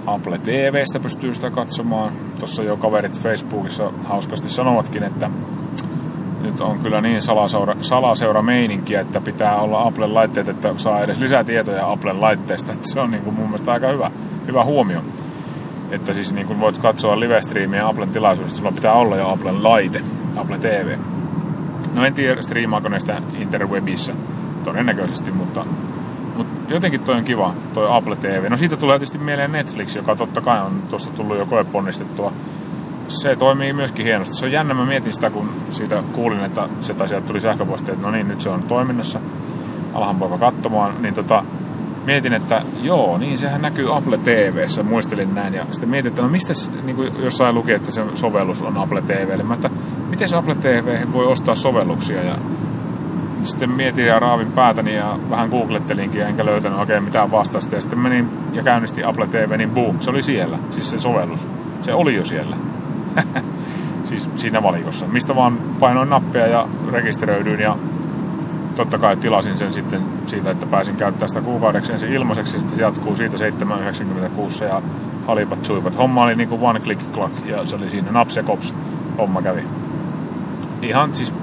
Apple 0.05 0.37
TVstä 0.37 0.99
pystyy 0.99 1.33
sitä 1.33 1.49
katsomaan. 1.49 2.13
Tuossa 2.39 2.63
jo 2.63 2.77
kaverit 2.77 3.21
Facebookissa 3.21 3.91
hauskasti 4.03 4.49
sanovatkin, 4.49 5.03
että 5.03 5.29
nyt 6.41 6.61
on 6.61 6.79
kyllä 6.79 7.01
niin 7.01 7.21
salaseura, 7.21 7.75
salaseura 7.81 8.41
meininkiä, 8.41 9.01
että 9.01 9.21
pitää 9.21 9.61
olla 9.61 9.83
Applen 9.87 10.13
laitteet, 10.13 10.49
että 10.49 10.73
saa 10.77 11.01
edes 11.01 11.19
lisää 11.19 11.43
tietoja 11.43 11.91
Applen 11.91 12.21
laitteesta. 12.21 12.71
Että 12.79 12.91
se 12.93 12.99
on 12.99 13.11
niin 13.11 13.23
kuin 13.23 13.35
mun 13.35 13.45
mielestä 13.45 13.71
aika 13.71 13.87
hyvä, 13.87 14.11
hyvä 14.47 14.63
huomio. 14.63 15.01
Että 15.91 16.13
siis 16.13 16.33
niin 16.33 16.47
kuin 16.47 16.59
voit 16.59 16.77
katsoa 16.77 17.19
live-striimiä 17.19 17.87
Applen 17.87 18.09
tilaisuudesta, 18.09 18.57
sulla 18.57 18.71
pitää 18.71 18.93
olla 18.93 19.15
jo 19.15 19.29
Applen 19.29 19.63
laite, 19.63 20.01
Apple 20.39 20.57
TV. 20.57 20.97
No 21.93 22.05
en 22.05 22.13
tiedä, 22.13 22.41
striimaako 22.41 22.89
ne 22.89 22.99
sitä 22.99 23.21
interwebissa, 23.33 24.13
todennäköisesti, 24.63 25.31
mutta 25.31 25.65
mutta 26.35 26.73
jotenkin 26.73 27.01
toi 27.01 27.15
on 27.15 27.23
kiva, 27.23 27.53
toi 27.73 27.97
Apple 27.97 28.15
TV. 28.15 28.49
No 28.49 28.57
siitä 28.57 28.77
tulee 28.77 28.99
tietysti 28.99 29.17
mieleen 29.17 29.51
Netflix, 29.51 29.95
joka 29.95 30.15
totta 30.15 30.41
kai 30.41 30.61
on 30.61 30.83
tuossa 30.89 31.11
tullut 31.11 31.37
jo 31.37 31.45
koeponnistettua. 31.45 32.33
Se 33.07 33.35
toimii 33.35 33.73
myöskin 33.73 34.05
hienosti. 34.05 34.35
Se 34.35 34.45
on 34.45 34.51
jännä, 34.51 34.73
mä 34.73 34.85
mietin 34.85 35.13
sitä, 35.13 35.29
kun 35.29 35.49
siitä 35.71 36.03
kuulin, 36.13 36.45
että 36.45 36.69
se 36.81 36.93
sieltä 37.05 37.27
tuli 37.27 37.41
sähköposti, 37.41 37.91
että 37.91 38.05
no 38.05 38.11
niin, 38.11 38.27
nyt 38.27 38.41
se 38.41 38.49
on 38.49 38.63
toiminnassa. 38.63 39.19
Alhan 39.93 40.15
poika 40.15 40.37
katsomaan, 40.37 41.01
niin 41.01 41.13
tota, 41.13 41.43
mietin, 42.05 42.33
että 42.33 42.61
joo, 42.81 43.17
niin 43.17 43.37
sehän 43.37 43.61
näkyy 43.61 43.97
Apple 43.97 44.17
TVssä, 44.17 44.83
muistelin 44.83 45.35
näin. 45.35 45.53
Ja 45.53 45.65
sitten 45.71 45.89
mietin, 45.89 46.09
että 46.09 46.21
no 46.21 46.29
mistä, 46.29 46.53
niin 46.83 46.97
jossain 47.23 47.55
luki, 47.55 47.71
että 47.71 47.91
se 47.91 48.01
sovellus 48.13 48.61
on 48.61 48.77
Apple 48.77 49.01
TVlle. 49.01 49.43
Mä 49.43 49.53
että 49.53 49.69
miten 50.09 50.35
Apple 50.37 50.55
TV 50.55 51.13
voi 51.13 51.25
ostaa 51.25 51.55
sovelluksia 51.55 52.23
ja 52.23 52.35
sitten 53.43 53.71
mietin 53.71 54.05
ja 54.05 54.19
raavin 54.19 54.51
päätäni 54.51 54.95
ja 54.95 55.19
vähän 55.29 55.49
googlettelinkin 55.49 56.21
enkä 56.21 56.45
löytänyt 56.45 56.79
oikein 56.79 57.03
mitään 57.03 57.31
vastausta. 57.31 57.75
Ja 57.75 57.81
sitten 57.81 57.99
menin 57.99 58.29
ja 58.53 58.63
käynnistin 58.63 59.07
Apple 59.07 59.27
TV, 59.27 59.57
niin 59.57 59.71
boom, 59.71 59.99
se 59.99 60.09
oli 60.09 60.21
siellä. 60.21 60.59
Siis 60.69 60.89
se 60.89 60.97
sovellus. 60.97 61.49
Se 61.81 61.93
oli 61.93 62.15
jo 62.15 62.23
siellä. 62.23 62.55
siis 64.09 64.29
siinä 64.35 64.63
valikossa. 64.63 65.07
Mistä 65.07 65.35
vaan 65.35 65.57
painoin 65.79 66.09
nappia 66.09 66.47
ja 66.47 66.67
rekisteröidyin 66.91 67.59
ja 67.59 67.77
totta 68.79 68.97
kai 68.97 69.17
tilasin 69.17 69.57
sen 69.57 69.73
sitten 69.73 70.01
siitä, 70.25 70.51
että 70.51 70.65
pääsin 70.65 70.95
käyttämään 70.95 71.29
sitä 71.29 71.41
kuukaudeksi 71.41 71.93
ensin 71.93 72.13
ilmaiseksi, 72.13 72.57
sitten 72.57 72.75
se 72.75 72.81
jatkuu 72.81 73.15
siitä 73.15 73.37
7,96 73.37 74.63
ja 74.63 74.81
halipat 75.27 75.65
suivat. 75.65 75.97
Homma 75.97 76.23
oli 76.23 76.35
niinku 76.35 76.59
one 76.61 76.79
click 76.79 77.11
clock 77.11 77.45
ja 77.45 77.65
se 77.65 77.75
oli 77.75 77.89
siinä 77.89 78.11
naps 78.11 78.37
ja 78.37 78.43
kops 78.43 78.73
homma 79.17 79.41
kävi. 79.41 79.63
Ihan 80.81 81.13
siis 81.13 81.35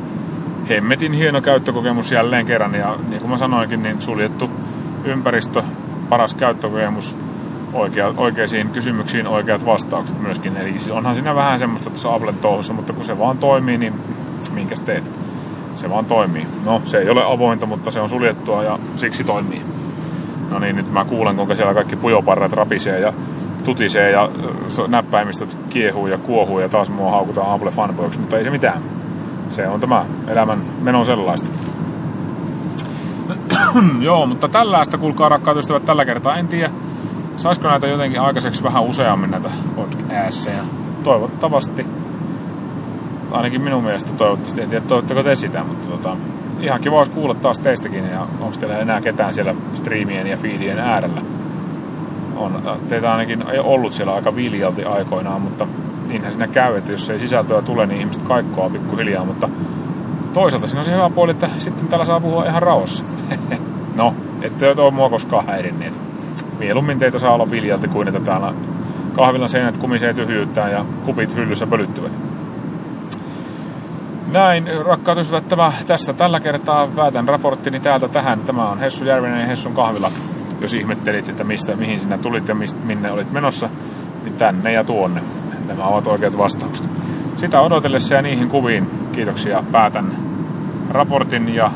hemmetin 0.69 1.13
hieno 1.13 1.41
käyttökokemus 1.41 2.13
jälleen 2.13 2.47
kerran 2.47 2.75
ja 2.75 2.99
niin 3.09 3.21
kuin 3.21 3.31
mä 3.31 3.37
sanoinkin, 3.37 3.83
niin 3.83 4.01
suljettu 4.01 4.51
ympäristö, 5.05 5.63
paras 6.09 6.35
käyttökokemus, 6.35 7.17
oikea, 7.73 8.15
oikeisiin 8.17 8.71
kysymyksiin 8.71 9.27
oikeat 9.27 9.67
vastaukset 9.67 10.21
myöskin. 10.21 10.57
Eli 10.57 10.73
siis 10.73 10.91
onhan 10.91 11.15
siinä 11.15 11.35
vähän 11.35 11.59
semmoista 11.59 11.91
tuossa 11.91 12.15
Applen 12.15 12.37
touhussa, 12.37 12.73
mutta 12.73 12.93
kun 12.93 13.05
se 13.05 13.19
vaan 13.19 13.39
toimii, 13.39 13.79
niin 13.79 13.95
minkäs 14.53 14.81
teet? 14.81 15.13
Se 15.77 15.91
vaan 15.91 16.05
toimii. 16.05 16.47
No, 16.65 16.83
se 16.85 16.99
ei 16.99 17.11
ole 17.11 17.23
avointa, 17.25 17.67
mutta 17.67 17.91
se 17.91 18.01
on 18.01 18.09
suljettua 18.09 18.63
ja 18.63 18.79
siksi 18.97 19.25
toimii. 19.25 19.63
No 20.51 20.59
niin, 20.59 20.77
nyt 20.77 20.93
mä 20.93 21.05
kuulen, 21.05 21.37
kuinka 21.37 21.55
siellä 21.55 21.75
kaikki 21.75 21.97
pujoparrat 21.97 22.53
rapisee 22.53 23.01
ja 23.01 23.13
tutisee 23.65 24.11
ja 24.11 24.31
näppäimistöt 24.89 25.59
kiehuu 25.69 26.07
ja 26.07 26.19
kuohuu 26.19 26.59
ja 26.59 26.69
taas 26.69 26.91
mua 26.91 27.11
haukutaan 27.11 27.53
Apple 27.53 27.71
fanboyksi, 27.71 28.19
mutta 28.19 28.39
ei 28.39 28.45
se 28.45 28.51
mitään. 28.51 28.83
Se 29.49 29.69
on 29.69 29.81
tämä 29.81 30.07
elämän 30.29 30.63
meno 30.81 31.05
sellaista. 31.05 31.51
Joo, 34.01 34.27
mutta 34.27 34.49
tällaista, 34.49 34.99
kuulkaa 34.99 35.29
rakkaat 35.29 35.57
ystävät, 35.57 35.85
tällä 35.85 36.05
kertaa 36.05 36.37
en 36.37 36.49
tiedä, 36.49 36.71
saisiko 37.37 37.69
näitä 37.69 37.87
jotenkin 37.87 38.21
aikaiseksi 38.21 38.63
vähän 38.63 38.83
useammin 38.83 39.31
näitä 39.31 39.51
podcasteja. 39.77 40.63
Toivottavasti. 41.05 41.87
Ainakin 43.37 43.63
minun 43.63 43.85
mielestä 43.85 44.13
toivottavasti. 44.13 44.63
En 44.63 44.71
tiedä, 44.71 44.85
toivottako 44.89 45.23
te 45.23 45.35
sitä, 45.35 45.65
mutta 45.65 45.89
tota, 45.89 46.17
ihan 46.61 46.81
kiva 46.81 46.99
olisi 46.99 47.13
kuulla 47.13 47.35
taas 47.35 47.61
teistäkin. 47.61 48.05
Ja 48.05 48.21
onko 48.21 48.57
teillä 48.61 48.79
enää 48.79 49.01
ketään 49.01 49.35
siellä 49.35 49.55
striimien 49.75 50.27
ja 50.27 50.37
feedien 50.37 50.79
äärellä? 50.79 51.21
On, 52.37 52.79
teitä 52.89 53.13
ainakin 53.13 53.45
ollut 53.63 53.93
siellä 53.93 54.15
aika 54.15 54.37
viljalti 54.37 54.85
aikoinaan, 54.85 55.41
mutta 55.41 55.67
niinhän 56.09 56.33
siinä 56.33 56.49
käy, 56.49 56.77
että 56.77 56.93
jos 56.93 57.11
ei 57.11 57.19
sisältöä 57.19 57.63
tule, 57.63 57.87
niin 57.87 58.01
ihmiset 58.01 58.23
kaikkoa 58.23 58.71
pikkuhiljaa, 58.71 59.25
mutta 59.25 59.49
toisaalta 60.33 60.67
siinä 60.67 60.81
on 60.81 60.85
se 60.85 60.93
hyvä 60.93 61.11
puoli, 61.11 61.31
että 61.31 61.49
sitten 61.59 61.89
täällä 61.89 62.05
saa 62.05 62.21
puhua 62.21 62.45
ihan 62.45 62.63
rauhassa. 62.63 63.05
no, 63.97 64.15
ette 64.43 64.71
ole 64.71 64.91
mua 64.91 65.11
koskaan 65.11 65.47
häirinneet. 65.47 66.01
Mieluummin 66.59 66.99
teitä 66.99 67.19
saa 67.19 67.33
olla 67.35 67.51
viljalti 67.51 67.89
kuin 67.89 68.09
että 68.09 68.21
täällä 68.21 68.55
kahvilan 69.13 69.49
seinät 69.49 69.77
kumisee 69.77 70.15
tyhjyyttään 70.15 70.73
ja 70.73 70.85
kupit 71.05 71.35
hyllyssä 71.35 71.67
pölyttyvät. 71.67 72.19
Näin, 74.27 74.65
rakkaat 74.87 75.19
ystävät, 75.19 75.49
tämä, 75.49 75.73
tässä 75.87 76.13
tällä 76.13 76.41
kertaa 76.41 76.89
päätän 76.89 77.29
raporttini 77.29 77.81
täältä 77.81 78.09
tähän. 78.09 78.41
Tämä 78.41 78.69
on 78.69 78.79
Hessu 78.79 79.05
Järvinen 79.05 79.41
ja 79.41 79.47
Hessun 79.47 79.75
kahvila. 79.75 80.11
Jos 80.61 80.75
ihmettelit, 80.75 81.29
että 81.29 81.45
mistä, 81.45 81.77
mihin 81.77 82.01
sinä 82.01 82.19
tulit 82.19 82.49
ja 82.49 82.55
mistä, 82.55 82.81
minne 82.81 83.11
olit 83.11 83.33
menossa, 83.33 83.69
niin 84.23 84.35
tänne 84.35 84.73
ja 84.73 84.85
tuonne. 84.85 85.23
Nämä 85.67 85.85
ovat 85.85 86.07
oikeat 86.07 86.39
vastaukset. 86.39 86.89
Sitä 87.37 87.61
odotellessa 87.61 88.15
ja 88.15 88.23
niihin 88.23 88.49
kuviin 88.49 88.91
kiitoksia 89.13 89.65
päätän 89.73 90.17
raportin 90.91 91.55
ja 91.55 91.71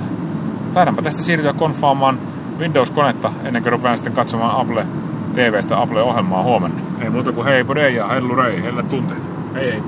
taidanpa 0.72 1.02
tästä 1.02 1.22
siirtyä 1.22 1.52
konfaamaan 1.52 2.18
Windows-konetta 2.58 3.32
ennen 3.44 3.62
kuin 3.62 3.72
rupean 3.72 3.96
sitten 3.96 4.12
katsomaan 4.12 4.60
Apple 4.60 4.86
TVstä 5.34 5.80
Apple-ohjelmaa 5.82 6.42
huomenna. 6.42 6.80
Ei 7.02 7.10
muuta 7.10 7.32
kuin 7.32 7.46
hei, 7.46 7.64
podei 7.64 7.94
ja 7.94 8.06
hellurei, 8.06 8.62
helle 8.62 8.82
tunteet. 8.82 9.30
Hei 9.54 9.72
hei. 9.72 9.82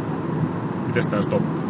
Mites 0.87 1.07
tää 1.07 1.23
stoppa? 1.23 1.62